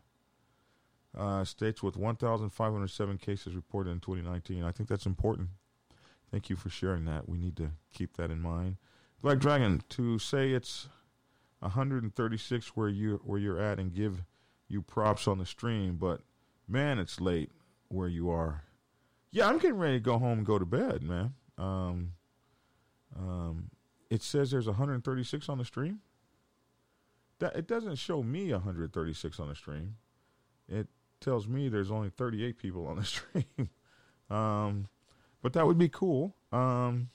Uh, 1.17 1.43
states 1.43 1.83
with 1.83 1.97
1,507 1.97 3.17
cases 3.17 3.53
reported 3.53 3.89
in 3.89 3.99
2019. 3.99 4.63
I 4.63 4.71
think 4.71 4.87
that's 4.87 5.05
important. 5.05 5.49
Thank 6.31 6.49
you 6.49 6.55
for 6.55 6.69
sharing 6.69 7.05
that. 7.05 7.29
We 7.29 7.37
need 7.37 7.55
to 7.57 7.71
keep 7.93 8.17
that 8.17 8.31
in 8.31 8.41
mind. 8.41 8.77
Black 9.21 9.39
Dragon, 9.39 9.81
to 9.89 10.19
say 10.19 10.51
it's 10.51 10.89
136 11.59 12.67
where 12.75 12.89
you 12.89 13.21
where 13.23 13.39
you're 13.39 13.59
at 13.59 13.79
and 13.79 13.93
give 13.93 14.23
you 14.67 14.81
props 14.81 15.27
on 15.27 15.37
the 15.37 15.45
stream, 15.45 15.95
but 15.95 16.21
man, 16.67 16.99
it's 16.99 17.21
late 17.21 17.51
where 17.87 18.07
you 18.07 18.29
are. 18.29 18.63
Yeah, 19.31 19.47
I'm 19.47 19.57
getting 19.57 19.77
ready 19.77 19.97
to 19.97 20.03
go 20.03 20.17
home 20.17 20.39
and 20.39 20.45
go 20.45 20.59
to 20.59 20.65
bed, 20.65 21.01
man. 21.03 21.33
Um, 21.57 22.13
um, 23.17 23.69
it 24.09 24.21
says 24.21 24.51
there's 24.51 24.67
136 24.67 25.49
on 25.49 25.57
the 25.57 25.65
stream. 25.65 25.99
That 27.39 27.55
it 27.55 27.67
doesn't 27.67 27.97
show 27.97 28.23
me 28.23 28.51
136 28.51 29.39
on 29.39 29.49
the 29.49 29.55
stream. 29.55 29.95
It 30.67 30.87
tells 31.21 31.47
me 31.47 31.69
there's 31.69 31.91
only 31.91 32.09
38 32.09 32.57
people 32.57 32.87
on 32.87 32.97
the 32.97 33.03
stream. 33.05 33.69
um, 34.29 34.87
but 35.41 35.53
that 35.53 35.65
would 35.65 35.77
be 35.77 35.89
cool. 35.89 36.35
Um, 36.51 37.09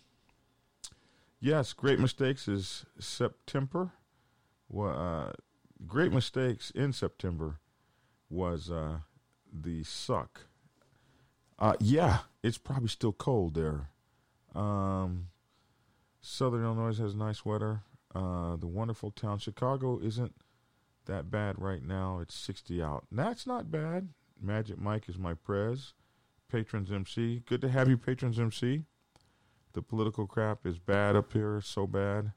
yes, 1.41 1.73
Great 1.73 1.99
Mistakes 1.99 2.49
is 2.49 2.85
September. 2.99 3.93
Well, 4.69 5.29
uh, 5.29 5.33
Great 5.87 6.13
Mistakes 6.13 6.71
in 6.71 6.93
September 6.93 7.59
was 8.31 8.71
uh, 8.71 8.99
the 9.53 9.85
suck. 9.85 10.43
Uh, 11.59 11.75
yeah, 11.81 12.21
it's 12.43 12.59
probably 12.59 12.89
still 12.89 13.13
cold 13.13 13.55
there. 13.55 13.91
Um, 14.55 15.29
Southern 16.21 16.65
Illinois 16.65 16.99
has 16.99 17.15
nice 17.15 17.45
weather. 17.45 17.83
Uh, 18.15 18.57
the 18.57 18.67
wonderful 18.67 19.11
town 19.11 19.39
Chicago 19.39 19.99
isn't 20.03 20.35
that 21.07 21.31
bad 21.31 21.61
right 21.61 21.83
now. 21.83 22.21
It's 22.21 22.35
60 22.35 22.83
out. 22.83 23.05
That's 23.11 23.47
not 23.47 23.71
bad. 23.71 24.09
Magic 24.41 24.79
Mike 24.79 25.09
is 25.09 25.19
my 25.19 25.35
prez. 25.35 25.95
Patrons 26.53 26.93
MC. 26.93 27.43
Good 27.47 27.63
to 27.63 27.71
have 27.71 27.89
you, 27.89 27.97
Patrons 27.97 28.39
MC. 28.39 28.85
The 29.73 29.81
political 29.81 30.27
crap 30.27 30.67
is 30.67 30.79
bad 30.79 31.17
up 31.17 31.33
here, 31.33 31.63
so 31.63 31.87
bad. 31.87 32.33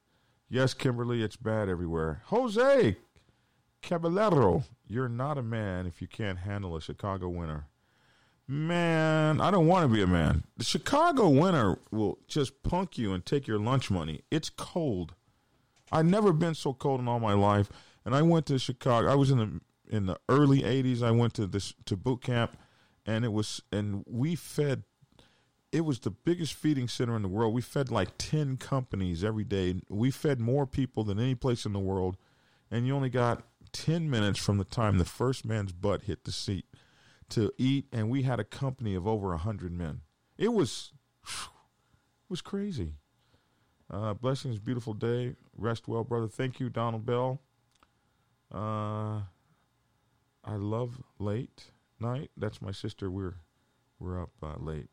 Yes, 0.47 0.74
Kimberly, 0.74 1.22
it's 1.22 1.36
bad 1.36 1.68
everywhere. 1.68 2.22
Jose 2.28 2.95
Caballero, 3.82 4.63
you're 4.88 5.09
not 5.09 5.38
a 5.38 5.43
man 5.43 5.86
if 5.86 6.01
you 6.01 6.07
can't 6.07 6.39
handle 6.39 6.78
a 6.78 6.82
Chicago 6.82 7.28
winter. 7.28 7.66
Man, 8.47 9.41
I 9.41 9.51
don't 9.51 9.68
want 9.68 9.89
to 9.89 9.93
be 9.93 10.01
a 10.01 10.07
man. 10.07 10.45
The 10.55 10.63
Chicago 10.63 11.28
winter 11.28 11.78
will 11.91 12.20
just 12.28 12.63
punk 12.63 12.97
you 12.97 13.11
and 13.11 13.26
take 13.26 13.47
your 13.47 13.59
lunch 13.59 13.91
money. 13.91 14.22
It's 14.32 14.49
cold. 14.49 15.13
I've 15.91 16.05
never 16.05 16.32
been 16.32 16.55
so 16.55 16.74
cold 16.74 17.01
in 17.01 17.07
all 17.09 17.20
my 17.20 17.34
life. 17.34 17.70
And 18.05 18.16
I 18.16 18.22
went 18.22 18.45
to 18.45 18.59
Chicago. 18.59 19.11
I 19.11 19.16
was 19.16 19.30
in 19.30 19.38
the 19.39 19.59
in 19.88 20.05
the 20.05 20.18
early 20.30 20.61
'80s. 20.61 21.01
I 21.01 21.11
went 21.11 21.34
to 21.34 21.47
this 21.47 21.74
to 21.86 21.97
boot 21.97 22.22
camp, 22.22 22.55
and 23.06 23.26
it 23.26 23.32
was 23.32 23.62
and 23.72 24.03
we 24.08 24.36
fed. 24.36 24.84
It 25.72 25.82
was 25.82 25.99
the 25.99 26.12
biggest 26.12 26.53
feeding 26.53 26.88
center 26.88 27.16
in 27.16 27.22
the 27.22 27.28
world. 27.28 27.53
We 27.53 27.62
fed 27.62 27.91
like 27.91 28.18
ten 28.18 28.56
companies 28.58 29.24
every 29.24 29.43
day. 29.43 29.76
We 29.89 30.10
fed 30.10 30.39
more 30.39 30.66
people 30.66 31.03
than 31.03 31.20
any 31.20 31.36
place 31.36 31.66
in 31.66 31.74
the 31.74 31.80
world, 31.80 32.18
and 32.72 32.88
you 32.88 32.95
only 32.95 33.10
got 33.10 33.43
ten 33.72 34.10
minutes 34.10 34.39
from 34.39 34.58
the 34.58 34.64
time 34.64 34.97
the 34.97 35.06
first 35.06 35.45
man's 35.45 35.74
butt 35.74 36.03
hit 36.03 36.24
the 36.24 36.32
seat 36.32 36.66
to 37.30 37.51
eat, 37.58 37.88
and 37.91 38.10
we 38.10 38.22
had 38.24 38.39
a 38.39 38.43
company 38.43 38.95
of 38.95 39.08
over 39.08 39.34
a 39.34 39.38
hundred 39.38 39.72
men. 39.72 40.01
It 40.38 40.53
was, 40.53 40.91
it 41.24 42.30
was 42.30 42.41
crazy. 42.41 42.93
Uh, 43.89 44.14
blessings, 44.14 44.60
beautiful 44.60 44.93
day. 44.93 45.36
Rest 45.58 45.88
well, 45.88 46.03
brother. 46.03 46.28
Thank 46.28 46.60
you, 46.60 46.70
Donald 46.70 47.06
Bell. 47.06 47.41
Uh, 48.53 49.22
I 50.43 50.56
love 50.56 51.01
late 51.20 51.72
night. 52.06 52.32
That's 52.38 52.62
my 52.62 52.72
sister. 52.72 53.10
We're 53.10 53.36
we're 53.99 54.22
up 54.22 54.32
uh, 54.41 54.56
late. 54.58 54.89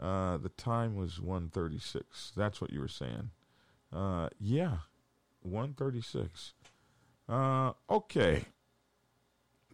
Uh, 0.00 0.36
the 0.36 0.50
time 0.50 0.96
was 0.96 1.20
one 1.20 1.48
thirty 1.48 1.78
six. 1.78 2.32
That's 2.36 2.60
what 2.60 2.72
you 2.72 2.80
were 2.80 2.88
saying. 2.88 3.30
Uh, 3.92 4.28
yeah, 4.38 4.78
one 5.40 5.74
thirty 5.74 6.00
six. 6.00 6.54
Uh, 7.28 7.72
okay. 7.90 8.46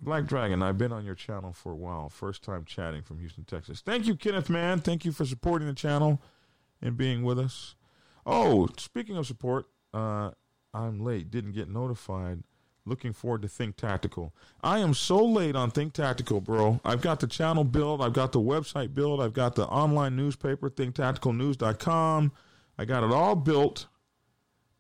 Black 0.01 0.27
Dragon, 0.27 0.62
I've 0.62 0.77
been 0.77 0.93
on 0.93 1.05
your 1.05 1.15
channel 1.15 1.53
for 1.53 1.73
a 1.73 1.77
while. 1.77 2.09
First 2.09 2.43
time 2.43 2.65
chatting 2.65 3.03
from 3.03 3.21
Houston, 3.21 3.45
Texas. 3.45 3.81
Thank 3.81 4.07
you, 4.07 4.17
Kenneth, 4.17 4.51
man. 4.51 4.81
Thank 4.81 5.05
you 5.05 5.12
for 5.12 5.25
supporting 5.25 5.69
the 5.69 5.75
channel 5.75 6.21
and 6.83 6.97
being 6.97 7.23
with 7.23 7.39
us. 7.39 7.77
Oh, 8.27 8.69
speaking 8.77 9.17
of 9.17 9.27
support, 9.27 9.67
uh, 9.95 10.33
I'm 10.75 11.03
late. 11.03 11.31
Didn't 11.31 11.53
get 11.53 11.69
notified. 11.69 12.43
Looking 12.87 13.12
forward 13.12 13.43
to 13.43 13.49
Think 13.49 13.76
Tactical. 13.76 14.35
I 14.62 14.78
am 14.80 14.93
so 14.93 15.24
late 15.24 15.57
on 15.57 15.70
Think 15.70 15.95
Tactical, 15.95 16.41
bro. 16.41 16.80
I've 16.85 17.01
got 17.01 17.20
the 17.20 17.26
channel 17.26 17.64
built. 17.64 18.03
I've 18.03 18.12
got 18.12 18.32
the 18.32 18.41
website 18.41 18.93
built. 18.93 19.20
I've 19.20 19.32
got 19.32 19.55
the 19.55 19.66
online 19.66 20.16
newspaper, 20.16 20.68
thinktacticalnews.com. 20.68 22.32
I 22.76 22.85
got 22.85 23.03
it 23.03 23.11
all 23.11 23.37
built. 23.37 23.87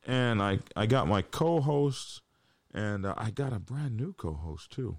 And 0.06 0.42
I, 0.42 0.58
I 0.76 0.84
got 0.84 1.08
my 1.08 1.22
co 1.22 1.60
hosts. 1.60 2.20
And 2.74 3.06
uh, 3.06 3.14
I 3.16 3.30
got 3.30 3.52
a 3.52 3.58
brand 3.58 3.96
new 3.96 4.12
co 4.12 4.34
host, 4.34 4.70
too 4.70 4.98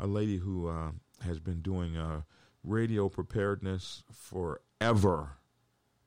a 0.00 0.06
lady 0.06 0.38
who 0.38 0.66
uh, 0.66 0.92
has 1.24 1.38
been 1.38 1.60
doing 1.60 1.96
uh, 1.96 2.22
radio 2.64 3.08
preparedness 3.08 4.02
forever. 4.10 5.36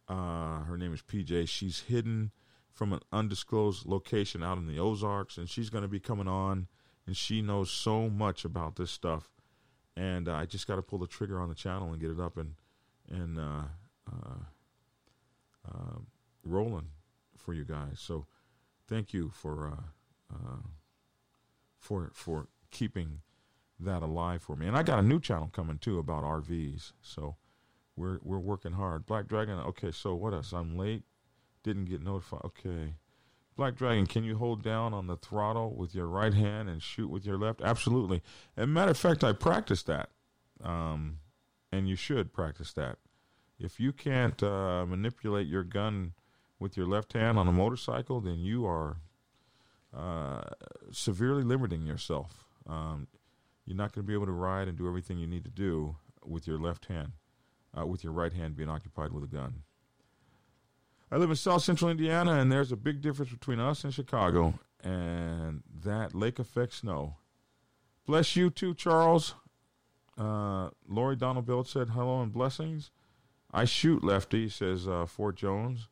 Uh, 0.09 0.64
her 0.64 0.78
name 0.78 0.93
is 0.93 1.01
PJ. 1.01 1.47
She's 1.47 1.82
hidden 1.82 2.32
from 2.74 2.93
an 2.93 2.99
undisclosed 3.11 3.86
location 3.86 4.43
out 4.43 4.57
in 4.57 4.67
the 4.67 4.80
Ozarks, 4.80 5.38
and 5.38 5.49
she's 5.49 5.69
going 5.69 5.84
to 5.84 5.88
be 5.88 5.99
coming 5.99 6.28
on, 6.28 6.67
and 7.05 7.15
she 7.15 7.41
knows 7.41 7.69
so 7.71 8.09
much 8.09 8.43
about 8.45 8.76
this 8.76 8.91
stuff. 8.91 9.30
And 9.95 10.28
uh, 10.28 10.34
I 10.34 10.45
just 10.45 10.67
got 10.67 10.78
to 10.78 10.82
pull 10.82 10.99
the 10.99 11.07
trigger 11.07 11.39
on 11.39 11.49
the 11.49 11.55
channel 11.55 11.91
and 11.91 12.01
get 12.01 12.09
it 12.11 12.19
up 12.19 12.38
and 12.38 12.55
and 13.09 13.38
uh, 13.38 13.63
uh, 14.11 15.99
rolling 16.43 16.88
for 17.38 17.53
you 17.53 17.63
guys. 17.63 17.99
So, 17.99 18.26
thank 18.88 19.13
you 19.13 19.30
for 19.30 19.78
for 21.84 22.09
for 22.13 22.47
keeping 22.71 23.19
that 23.80 24.01
alive 24.01 24.41
for 24.41 24.55
me. 24.55 24.67
And 24.67 24.78
I 24.78 24.84
got 24.84 24.99
a 24.99 25.03
new 25.03 25.19
channel 25.19 25.49
coming 25.51 25.78
too 25.78 25.99
about 25.99 26.24
RVs. 26.24 26.93
So 27.01 27.36
we're 27.95 28.19
we're 28.24 28.39
working 28.39 28.74
hard. 28.74 29.05
Black 29.05 29.28
Dragon, 29.28 29.59
okay, 29.59 29.91
so 29.91 30.15
what 30.15 30.34
else? 30.34 30.53
I'm 30.53 30.78
late. 30.78 31.03
Didn't 31.64 31.86
get 31.86 32.01
notified. 32.01 32.41
Okay. 32.45 32.95
Black 33.55 33.76
Dragon, 33.76 34.07
can 34.07 34.24
you 34.24 34.38
hold 34.38 34.64
down 34.64 34.93
on 34.93 35.07
the 35.07 35.16
throttle 35.16 35.76
with 35.76 35.93
your 35.93 36.07
right 36.07 36.34
hand 36.34 36.70
and 36.70 36.82
shoot 36.82 37.07
with 37.07 37.26
your 37.26 37.38
left? 37.38 37.61
Absolutely. 37.61 38.22
As 38.57 38.64
a 38.64 38.68
matter 38.68 38.91
of 38.91 38.97
fact, 38.97 39.24
I 39.24 39.32
practiced 39.32 39.86
that. 39.88 40.09
Um, 40.64 41.20
and 41.72 41.88
you 41.88 41.95
should 41.95 42.34
practice 42.34 42.74
that. 42.74 42.97
If 43.59 43.80
you 43.80 43.91
can't 43.91 44.41
uh, 44.41 44.86
manipulate 44.86 45.47
your 45.47 45.64
gun 45.64 46.14
with 46.59 46.76
your 46.76 46.88
left 46.88 47.14
hand 47.14 47.38
on 47.38 47.47
a 47.47 47.51
motorcycle, 47.51 48.22
then 48.22 48.39
you 48.39 48.66
are 48.66 48.97
uh, 49.95 50.41
severely 50.91 51.43
limiting 51.43 51.86
yourself. 51.86 52.45
Um, 52.68 53.07
you're 53.66 53.78
not 53.78 53.93
going 53.93 54.03
to 54.05 54.07
be 54.07 54.14
able 54.14 54.26
to 54.26 54.32
ride 54.32 54.68
and 54.68 54.78
do 54.78 54.88
everything 54.88 55.18
you 55.18 55.28
need 55.28 55.43
to 55.43 55.51
do 55.51 55.95
with 56.26 56.47
your 56.47 56.57
left 56.57 56.86
hand, 56.86 57.11
uh, 57.78 57.86
with 57.86 58.03
your 58.03 58.14
right 58.14 58.34
hand 58.34 58.55
being 58.55 58.70
occupied 58.70 59.11
with 59.11 59.24
a 59.24 59.28
gun. 59.28 59.64
I 61.14 61.18
live 61.18 61.30
in 61.30 61.36
South 61.36 61.61
Central 61.61 61.91
Indiana, 61.91 62.39
and 62.39 62.51
there's 62.51 62.72
a 62.72 62.76
big 62.76 62.99
difference 62.99 63.32
between 63.32 63.59
us 63.59 63.84
and 63.84 63.93
Chicago, 63.93 64.55
and 64.84 65.61
that 65.84 66.16
lake 66.16 66.39
effect 66.39 66.74
snow. 66.74 67.18
Bless 68.07 68.36
you 68.36 68.49
too, 68.49 68.74
Charles. 68.74 69.36
Uh, 70.18 70.72
Lori 70.88 71.16
Donald 71.16 71.68
said 71.68 71.89
hello 71.89 72.24
and 72.24 72.34
blessings. 72.34 72.89
I 73.51 73.66
shoot 73.66 74.03
lefty, 74.03 74.49
says 74.49 74.88
uh, 74.88 75.05
Fort 75.05 75.36
Jones. 75.36 75.88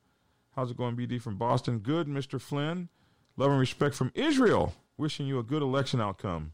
How's 0.55 0.72
it 0.72 0.78
going, 0.78 0.97
BD 0.97 1.22
from 1.22 1.38
Boston? 1.38 1.78
Good, 1.78 2.07
Mr. 2.07 2.41
Flynn. 2.41 2.89
Love 3.38 3.51
and 3.51 3.59
respect 3.59 3.93
from 3.93 4.11
Israel. 4.15 4.74
Wishing 4.97 5.28
you 5.28 5.38
a 5.38 5.43
good 5.43 5.61
election 5.61 6.01
outcome. 6.01 6.53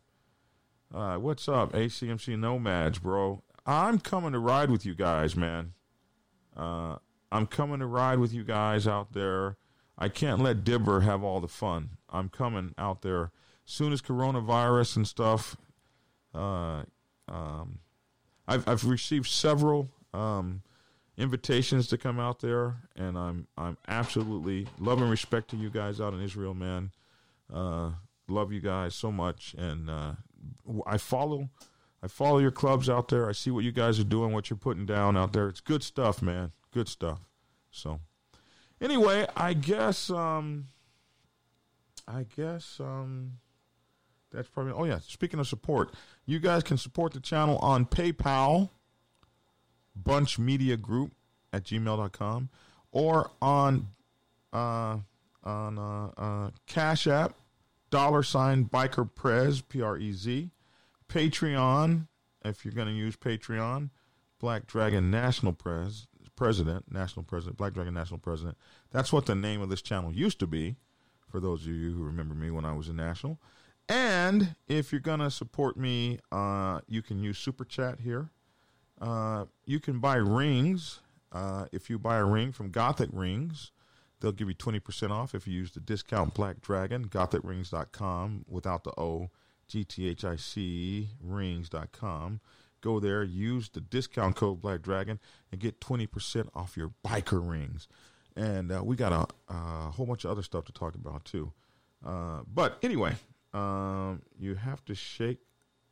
Uh, 0.94 1.16
what's 1.16 1.48
up, 1.48 1.72
ACMC 1.72 2.38
Nomads, 2.38 3.00
bro? 3.00 3.44
I'm 3.66 3.98
coming 3.98 4.34
to 4.34 4.40
ride 4.40 4.70
with 4.70 4.86
you 4.86 4.94
guys, 4.94 5.38
man. 5.38 5.72
Uh, 6.54 6.98
I'm 7.32 7.48
coming 7.48 7.80
to 7.80 7.86
ride 7.86 8.20
with 8.20 8.34
you 8.34 8.44
guys 8.44 8.88
out 8.88 9.14
there. 9.14 9.58
I 9.98 10.10
can't 10.10 10.42
let 10.42 10.64
Dibber 10.64 11.02
have 11.02 11.24
all 11.24 11.40
the 11.40 11.48
fun. 11.48 11.90
I'm 12.10 12.30
coming 12.30 12.74
out 12.78 13.02
there 13.02 13.32
soon 13.66 13.92
as 13.92 14.02
coronavirus 14.02 14.98
and 14.98 15.08
stuff. 15.08 15.58
Uh, 16.34 16.84
um, 17.28 17.80
I've 18.48 18.68
I've 18.68 18.86
received 18.86 19.28
several 19.28 19.90
um, 20.14 20.62
invitations 21.18 21.88
to 21.88 21.98
come 21.98 22.20
out 22.20 22.40
there, 22.40 22.76
and 22.96 23.18
I'm 23.18 23.48
I'm 23.58 23.78
absolutely 23.88 24.68
love 24.80 25.02
and 25.02 25.10
respect 25.12 25.50
to 25.50 25.58
you 25.58 25.70
guys 25.70 26.00
out 26.00 26.14
in 26.14 26.22
Israel, 26.22 26.54
man. 26.54 26.92
Uh, 27.54 27.92
love 28.28 28.52
you 28.52 28.62
guys 28.62 28.96
so 28.96 29.12
much, 29.12 29.56
and 29.58 29.90
uh, 29.90 30.14
I 30.86 30.98
follow 30.98 31.50
I 32.02 32.08
follow 32.08 32.40
your 32.40 32.52
clubs 32.52 32.90
out 32.90 33.10
there. 33.10 33.28
I 33.28 33.34
see 33.34 33.52
what 33.52 33.64
you 33.64 33.72
guys 33.72 34.00
are 34.00 34.06
doing, 34.06 34.32
what 34.32 34.50
you're 34.50 34.58
putting 34.58 34.86
down 34.86 35.18
out 35.18 35.34
there. 35.34 35.48
It's 35.50 35.62
good 35.62 35.84
stuff, 35.84 36.22
man. 36.22 36.52
Good 36.78 36.88
stuff. 36.88 37.18
So 37.72 38.02
anyway, 38.80 39.26
I 39.36 39.54
guess 39.54 40.12
um 40.12 40.68
I 42.08 42.28
guess 42.36 42.80
um 42.80 43.40
that's 44.32 44.48
probably 44.48 44.74
oh 44.74 44.84
yeah, 44.84 45.00
speaking 45.00 45.40
of 45.40 45.48
support, 45.48 45.96
you 46.28 46.38
guys 46.38 46.62
can 46.62 46.78
support 46.78 47.14
the 47.14 47.20
channel 47.20 47.58
on 47.64 47.88
PayPal, 47.88 48.70
Bunch 49.96 50.38
Media 50.38 50.78
Group 50.78 51.14
at 51.52 51.64
gmail.com, 51.64 52.50
or 52.92 53.32
on 53.42 53.88
uh 54.54 54.98
on 55.44 55.80
uh, 55.80 56.12
uh 56.16 56.52
Cash 56.68 57.08
App 57.08 57.34
dollar 57.90 58.22
sign 58.22 58.66
biker 58.66 59.10
prez 59.16 59.62
p-r-e-z 59.62 60.52
patreon 61.10 62.06
if 62.46 62.64
you're 62.64 62.74
going 62.76 62.88
to 62.88 62.94
use 62.94 63.16
patreon 63.16 63.90
black 64.40 64.68
dragon 64.68 65.10
national 65.10 65.54
prez 65.54 66.06
president 66.38 66.90
national 66.90 67.24
president 67.24 67.58
black 67.58 67.74
dragon 67.74 67.94
national 67.94 68.20
president. 68.20 68.58
That's 68.92 69.12
what 69.12 69.26
the 69.26 69.36
name 69.36 69.62
of 69.62 69.68
this 69.68 69.82
channel 69.82 70.14
used 70.14 70.40
to 70.40 70.48
be 70.48 70.78
for 71.30 71.42
those 71.42 71.64
of 71.64 71.74
you 71.74 71.92
who 71.92 72.04
remember 72.04 72.34
me 72.34 72.50
when 72.50 72.64
i 72.64 72.72
was 72.72 72.88
in 72.88 72.96
national. 72.96 73.38
And 73.90 74.56
if 74.68 74.94
you're 74.94 75.02
going 75.02 75.20
to 75.20 75.32
support 75.32 75.76
me 75.76 76.20
uh, 76.32 76.80
you 76.88 77.02
can 77.02 77.22
use 77.22 77.38
super 77.38 77.66
chat 77.66 78.00
here. 78.00 78.30
Uh, 79.02 79.46
you 79.66 79.80
can 79.82 80.00
buy 80.00 80.16
rings. 80.16 81.00
Uh, 81.32 81.66
if 81.74 81.90
you 81.90 82.00
buy 82.00 82.16
a 82.18 82.26
ring 82.26 82.54
from 82.54 82.72
gothic 82.72 83.10
rings 83.12 83.72
They'll 84.20 84.32
give 84.32 84.50
you 84.50 84.56
20% 84.56 85.12
off 85.12 85.36
if 85.36 85.48
you 85.48 85.54
use 85.54 85.72
the 85.72 85.80
discount 85.80 86.34
Black 86.34 86.62
Dragon, 86.62 87.08
gothicrings.com 87.08 88.46
without 88.48 88.84
the 88.84 89.00
O, 89.00 89.30
G 89.68 89.84
T 89.84 90.08
H 90.08 90.24
I 90.26 90.38
C 90.38 91.10
rings.com. 91.22 92.40
Go 92.82 93.00
there, 93.00 93.24
use 93.24 93.70
the 93.70 93.82
discount 93.82 94.36
code 94.36 94.62
Black 94.62 94.82
Dragon, 94.82 95.20
and 95.52 95.60
get 95.60 95.80
20% 95.82 96.50
off 96.54 96.78
your 96.78 96.94
biker 97.06 97.48
rings. 97.48 97.88
And 98.36 98.72
uh, 98.72 98.84
we 98.84 98.96
got 98.96 99.12
a, 99.12 99.54
a, 99.54 99.92
whole 99.92 100.06
bunch 100.06 100.24
of 100.24 100.32
other 100.32 100.44
stuff 100.44 100.66
to 100.66 100.72
talk 100.72 100.94
about 100.96 101.26
too. 101.26 101.52
Uh, 102.06 102.42
but 102.48 102.78
anyway, 102.84 103.16
um, 103.54 104.22
you 104.40 104.56
have 104.56 104.86
to 104.86 104.96
shake. 104.96 105.40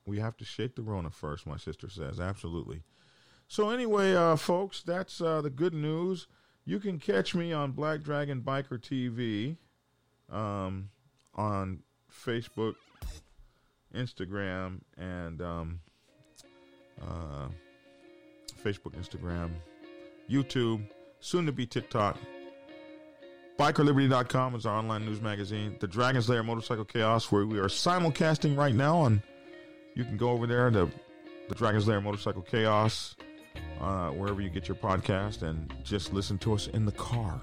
We 0.06 0.20
have 0.20 0.38
to 0.38 0.46
shake 0.46 0.76
the 0.76 0.84
Rona 0.84 1.10
first. 1.10 1.48
My 1.48 1.58
sister 1.58 1.90
says 1.90 2.20
absolutely. 2.20 2.84
So 3.48 3.72
anyway, 3.72 4.14
uh, 4.14 4.36
folks, 4.36 4.84
that's 4.84 5.20
uh, 5.22 5.42
the 5.42 5.50
good 5.50 5.74
news. 5.74 6.28
You 6.66 6.80
can 6.80 7.00
catch 7.00 7.34
me 7.34 7.54
on 7.54 7.72
Black 7.72 8.02
Dragon 8.02 8.42
Biker 8.42 8.80
TV 8.80 9.58
um, 10.36 10.90
on 11.36 11.84
Facebook, 12.12 12.76
Instagram, 13.94 14.82
and 14.98 15.42
um, 15.42 15.80
uh, 17.02 17.48
Facebook, 18.64 18.94
Instagram, 18.94 19.52
YouTube, 20.30 20.88
soon 21.20 21.46
to 21.46 21.52
be 21.52 21.66
TikTok. 21.66 22.18
BikerLiberty.com 23.58 24.56
is 24.56 24.66
our 24.66 24.78
online 24.78 25.06
news 25.06 25.22
magazine. 25.22 25.78
The 25.80 25.88
Dragon's 25.88 26.28
Lair 26.28 26.44
Motorcycle 26.44 26.84
Chaos, 26.84 27.32
where 27.32 27.46
we 27.46 27.58
are 27.58 27.68
simulcasting 27.68 28.58
right 28.58 28.76
now, 28.76 29.06
and 29.06 29.22
you 29.94 30.04
can 30.04 30.18
go 30.18 30.32
over 30.32 30.46
there 30.46 30.70
to 30.72 30.90
the 31.48 31.56
Dragon's 31.56 31.88
Lair 31.88 32.02
Motorcycle 32.02 32.42
Chaos, 32.42 33.16
uh, 33.80 34.10
wherever 34.10 34.42
you 34.42 34.50
get 34.50 34.68
your 34.68 34.76
podcast, 34.76 35.42
and 35.44 35.74
just 35.84 36.12
listen 36.12 36.38
to 36.40 36.54
us 36.54 36.68
in 36.68 36.86
the 36.86 36.92
car. 36.92 37.40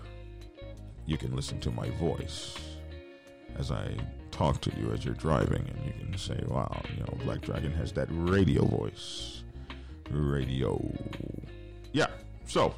You 1.06 1.16
can 1.16 1.34
listen 1.34 1.60
to 1.60 1.70
my 1.70 1.88
voice 1.90 2.58
as 3.56 3.70
I 3.70 3.96
talk 4.32 4.60
to 4.62 4.72
you 4.76 4.90
as 4.92 5.04
you're 5.04 5.14
driving, 5.14 5.64
and 5.68 5.86
you 5.86 5.92
can 5.92 6.18
say, 6.18 6.42
"Wow, 6.48 6.82
you 6.90 7.00
know, 7.00 7.14
Black 7.24 7.40
Dragon 7.40 7.72
has 7.72 7.92
that 7.92 8.08
radio 8.10 8.64
voice." 8.64 9.44
Radio, 10.10 10.82
yeah. 11.92 12.08
So 12.46 12.74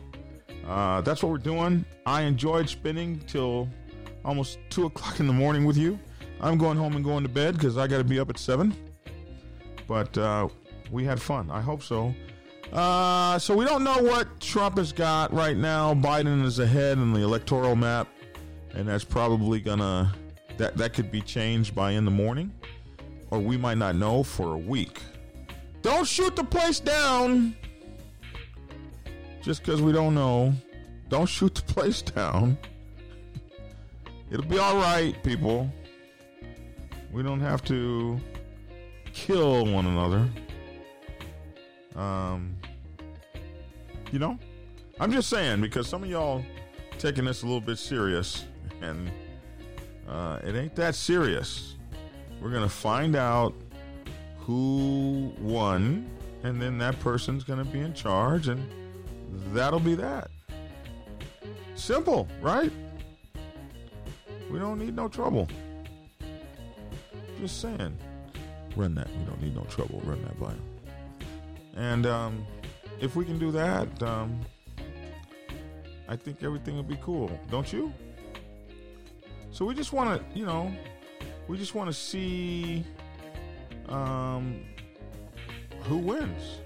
uh, 0.66 1.00
that's 1.00 1.22
what 1.22 1.32
we're 1.32 1.38
doing. 1.38 1.84
I 2.06 2.22
enjoyed 2.22 2.68
spinning 2.68 3.20
till 3.26 3.68
almost 4.24 4.58
two 4.70 4.86
o'clock 4.86 5.20
in 5.20 5.26
the 5.26 5.32
morning 5.32 5.64
with 5.64 5.76
you. 5.76 5.98
I'm 6.40 6.58
going 6.58 6.76
home 6.76 6.96
and 6.96 7.04
going 7.04 7.22
to 7.22 7.28
bed 7.28 7.54
because 7.54 7.78
I 7.78 7.86
got 7.86 7.98
to 7.98 8.04
be 8.04 8.18
up 8.18 8.28
at 8.30 8.38
seven. 8.38 8.74
But 9.86 10.16
uh, 10.18 10.48
we 10.90 11.04
had 11.04 11.20
fun. 11.20 11.50
I 11.50 11.60
hope 11.60 11.82
so. 11.82 12.14
Uh, 12.72 13.38
so 13.38 13.54
we 13.54 13.64
don't 13.64 13.84
know 13.84 14.02
what 14.02 14.40
Trump 14.40 14.78
has 14.78 14.92
got 14.92 15.32
right 15.32 15.56
now. 15.56 15.94
Biden 15.94 16.44
is 16.44 16.58
ahead 16.58 16.98
in 16.98 17.12
the 17.12 17.20
electoral 17.20 17.76
map, 17.76 18.08
and 18.74 18.88
that's 18.88 19.04
probably 19.04 19.60
gonna 19.60 20.12
that 20.58 20.76
that 20.76 20.92
could 20.94 21.10
be 21.10 21.20
changed 21.20 21.74
by 21.74 21.92
in 21.92 22.04
the 22.04 22.10
morning, 22.10 22.52
or 23.30 23.38
we 23.38 23.56
might 23.56 23.78
not 23.78 23.96
know 23.96 24.22
for 24.22 24.54
a 24.54 24.58
week. 24.58 25.02
Don't 25.82 26.06
shoot 26.06 26.34
the 26.36 26.44
place 26.44 26.80
down 26.80 27.54
just 29.42 29.62
because 29.62 29.82
we 29.82 29.92
don't 29.92 30.14
know. 30.14 30.54
Don't 31.08 31.26
shoot 31.26 31.54
the 31.54 31.62
place 31.74 32.02
down. 32.02 32.56
It'll 34.30 34.46
be 34.46 34.58
all 34.58 34.76
right, 34.76 35.14
people. 35.22 35.70
We 37.12 37.22
don't 37.22 37.40
have 37.40 37.62
to 37.64 38.18
kill 39.12 39.66
one 39.66 39.86
another. 39.86 40.28
Um, 41.94 42.56
you 44.10 44.18
know, 44.18 44.38
I'm 44.98 45.12
just 45.12 45.28
saying 45.28 45.60
because 45.60 45.86
some 45.86 46.02
of 46.02 46.10
y'all 46.10 46.44
taking 46.98 47.24
this 47.24 47.42
a 47.42 47.46
little 47.46 47.60
bit 47.60 47.78
serious, 47.78 48.44
and 48.80 49.10
uh, 50.08 50.38
it 50.44 50.54
ain't 50.54 50.74
that 50.76 50.94
serious. 50.94 51.76
We're 52.40 52.50
gonna 52.50 52.68
find 52.68 53.16
out 53.16 53.54
who 54.38 55.32
won, 55.40 56.10
and 56.42 56.60
then 56.60 56.78
that 56.78 56.98
person's 57.00 57.44
gonna 57.44 57.64
be 57.64 57.80
in 57.80 57.94
charge, 57.94 58.48
and 58.48 58.68
that'll 59.52 59.80
be 59.80 59.94
that. 59.94 60.30
Simple, 61.74 62.28
right? 62.40 62.70
We 64.50 64.58
don't 64.58 64.78
need 64.78 64.94
no 64.94 65.08
trouble. 65.08 65.48
Just 67.40 67.60
saying. 67.60 67.96
Run 68.76 68.94
that. 68.94 69.08
We 69.18 69.24
don't 69.24 69.42
need 69.42 69.54
no 69.54 69.64
trouble. 69.64 70.00
Run 70.04 70.22
that 70.22 70.38
by 70.38 70.50
him. 70.50 70.62
And 71.76 72.06
um, 72.06 72.46
if 73.00 73.16
we 73.16 73.24
can 73.24 73.38
do 73.38 73.50
that, 73.52 74.02
um, 74.02 74.40
I 76.08 76.16
think 76.16 76.42
everything 76.42 76.76
will 76.76 76.82
be 76.82 76.98
cool. 77.02 77.30
Don't 77.50 77.72
you? 77.72 77.92
So 79.54 79.64
we 79.64 79.72
just 79.72 79.92
want 79.92 80.20
to, 80.20 80.36
you 80.36 80.44
know, 80.44 80.74
we 81.46 81.56
just 81.56 81.76
want 81.76 81.88
to 81.88 81.94
see 81.94 82.84
um, 83.88 84.64
who 85.82 85.96
wins. 85.98 86.58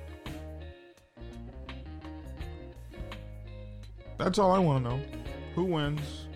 That's 4.17 4.39
all 4.39 4.53
I 4.53 4.59
want 4.59 4.85
to 4.85 4.91
know. 4.91 5.03
Who 5.55 5.65
wins? 5.65 6.29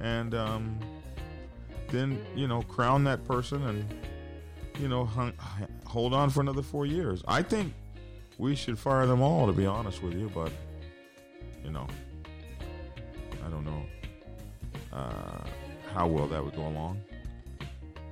And 0.00 0.34
um, 0.34 0.80
then, 1.90 2.20
you 2.34 2.48
know, 2.48 2.62
crown 2.62 3.04
that 3.04 3.24
person 3.24 3.62
and, 3.62 3.94
you 4.80 4.88
know, 4.88 5.04
hung, 5.04 5.32
hold 5.86 6.12
on 6.12 6.28
for 6.28 6.40
another 6.40 6.62
four 6.62 6.86
years. 6.86 7.22
I 7.28 7.40
think 7.40 7.72
we 8.36 8.56
should 8.56 8.80
fire 8.80 9.06
them 9.06 9.22
all, 9.22 9.46
to 9.46 9.52
be 9.52 9.64
honest 9.64 10.02
with 10.02 10.14
you, 10.14 10.28
but, 10.34 10.50
you 11.64 11.70
know, 11.70 11.86
I 13.46 13.48
don't 13.48 13.64
know 13.64 13.84
uh, 14.94 15.43
how 15.94 16.08
well 16.08 16.26
that 16.26 16.44
would 16.44 16.56
go 16.56 16.66
along. 16.66 17.00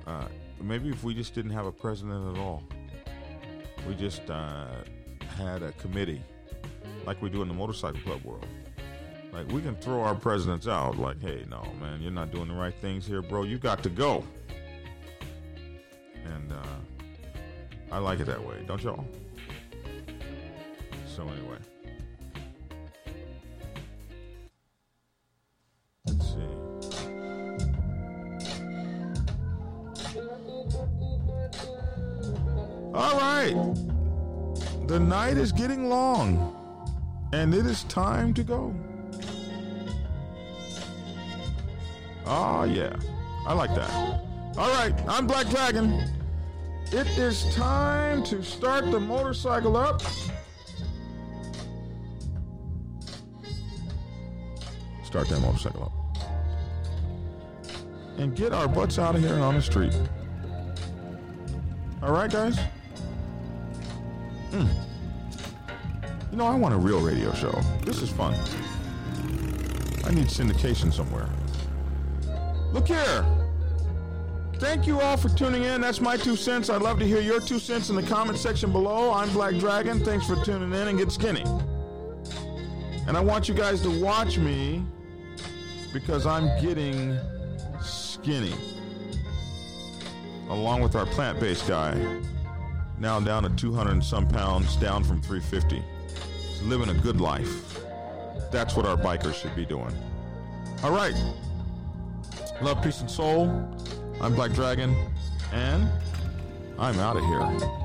Uh, 0.07 0.27
maybe 0.61 0.89
if 0.89 1.03
we 1.03 1.13
just 1.13 1.35
didn't 1.35 1.51
have 1.51 1.65
a 1.65 1.71
president 1.71 2.35
at 2.35 2.41
all, 2.41 2.63
we 3.87 3.93
just 3.93 4.29
uh, 4.29 4.67
had 5.37 5.61
a 5.61 5.73
committee 5.73 6.21
like 7.05 7.21
we 7.21 7.29
do 7.29 7.41
in 7.41 7.49
the 7.49 7.53
motorcycle 7.53 7.99
club 8.01 8.23
world. 8.23 8.47
Like 9.33 9.51
we 9.51 9.61
can 9.61 9.75
throw 9.75 10.01
our 10.01 10.15
presidents 10.15 10.67
out. 10.67 10.97
Like, 10.97 11.21
hey, 11.21 11.43
no, 11.49 11.61
man, 11.81 12.01
you're 12.01 12.11
not 12.11 12.31
doing 12.31 12.47
the 12.47 12.53
right 12.53 12.73
things 12.73 13.05
here, 13.05 13.21
bro. 13.21 13.43
You 13.43 13.57
got 13.57 13.83
to 13.83 13.89
go. 13.89 14.23
And 16.25 16.53
uh, 16.53 16.77
I 17.91 17.97
like 17.97 18.19
it 18.21 18.25
that 18.25 18.43
way, 18.45 18.63
don't 18.65 18.81
y'all? 18.81 19.05
So 21.07 21.23
anyway, 21.23 21.57
night 35.13 35.37
is 35.37 35.51
getting 35.51 35.89
long, 35.89 36.33
and 37.33 37.53
it 37.53 37.67
is 37.67 37.83
time 37.83 38.33
to 38.33 38.43
go. 38.43 38.73
Oh, 42.25 42.63
yeah. 42.63 42.95
I 43.45 43.53
like 43.53 43.75
that. 43.75 43.91
All 44.57 44.71
right, 44.71 44.95
I'm 45.07 45.27
Black 45.27 45.47
Dragon. 45.49 46.03
It 46.91 47.07
is 47.15 47.45
time 47.53 48.23
to 48.23 48.41
start 48.41 48.89
the 48.89 48.99
motorcycle 48.99 49.77
up. 49.77 50.01
Start 55.03 55.29
that 55.29 55.41
motorcycle 55.41 55.83
up. 55.83 55.93
And 58.17 58.35
get 58.35 58.51
our 58.51 58.67
butts 58.67 58.97
out 58.97 59.13
of 59.13 59.21
here 59.21 59.35
and 59.35 59.43
on 59.43 59.53
the 59.53 59.61
street. 59.61 59.95
All 62.01 62.11
right, 62.11 62.31
guys? 62.31 62.57
Mm. 64.49 64.92
You 66.33 66.39
know, 66.39 66.47
I 66.47 66.55
want 66.55 66.73
a 66.73 66.77
real 66.77 66.99
radio 66.99 67.31
show. 67.35 67.51
This 67.85 68.01
is 68.01 68.09
fun. 68.09 68.33
I 70.03 70.09
need 70.09 70.25
syndication 70.25 70.91
somewhere. 70.91 71.29
Look 72.71 72.87
here. 72.87 73.23
Thank 74.55 74.87
you 74.87 74.99
all 74.99 75.15
for 75.15 75.29
tuning 75.29 75.61
in. 75.61 75.79
That's 75.79 76.01
my 76.01 76.17
two 76.17 76.35
cents. 76.35 76.71
I'd 76.71 76.81
love 76.81 76.97
to 77.01 77.05
hear 77.05 77.21
your 77.21 77.39
two 77.39 77.59
cents 77.59 77.91
in 77.91 77.95
the 77.95 78.01
comment 78.01 78.39
section 78.39 78.71
below. 78.71 79.13
I'm 79.13 79.31
Black 79.31 79.57
Dragon. 79.57 80.03
Thanks 80.03 80.25
for 80.25 80.35
tuning 80.43 80.73
in 80.73 80.87
and 80.87 80.97
get 80.97 81.11
skinny. 81.11 81.43
And 83.07 83.15
I 83.15 83.19
want 83.19 83.47
you 83.47 83.53
guys 83.53 83.79
to 83.81 84.01
watch 84.01 84.39
me 84.39 84.83
because 85.93 86.25
I'm 86.25 86.47
getting 86.59 87.15
skinny. 87.79 88.55
Along 90.49 90.81
with 90.81 90.95
our 90.95 91.05
plant 91.05 91.39
based 91.39 91.67
guy, 91.67 91.93
now 92.97 93.19
down 93.19 93.43
to 93.43 93.49
200 93.49 93.91
and 93.91 94.03
some 94.03 94.27
pounds, 94.27 94.75
down 94.77 95.03
from 95.03 95.21
350. 95.21 95.83
Living 96.63 96.89
a 96.89 96.93
good 96.93 97.19
life. 97.19 97.79
That's 98.51 98.75
what 98.75 98.85
our 98.85 98.95
bikers 98.95 99.35
should 99.35 99.55
be 99.55 99.65
doing. 99.65 99.93
All 100.81 100.91
right. 100.91 101.13
Love, 102.61 102.81
peace, 102.81 103.01
and 103.01 103.11
soul. 103.11 103.49
I'm 104.21 104.33
Black 104.33 104.53
Dragon, 104.53 104.95
and 105.51 105.89
I'm 106.79 106.99
out 106.99 107.17
of 107.17 107.23
here. 107.25 107.82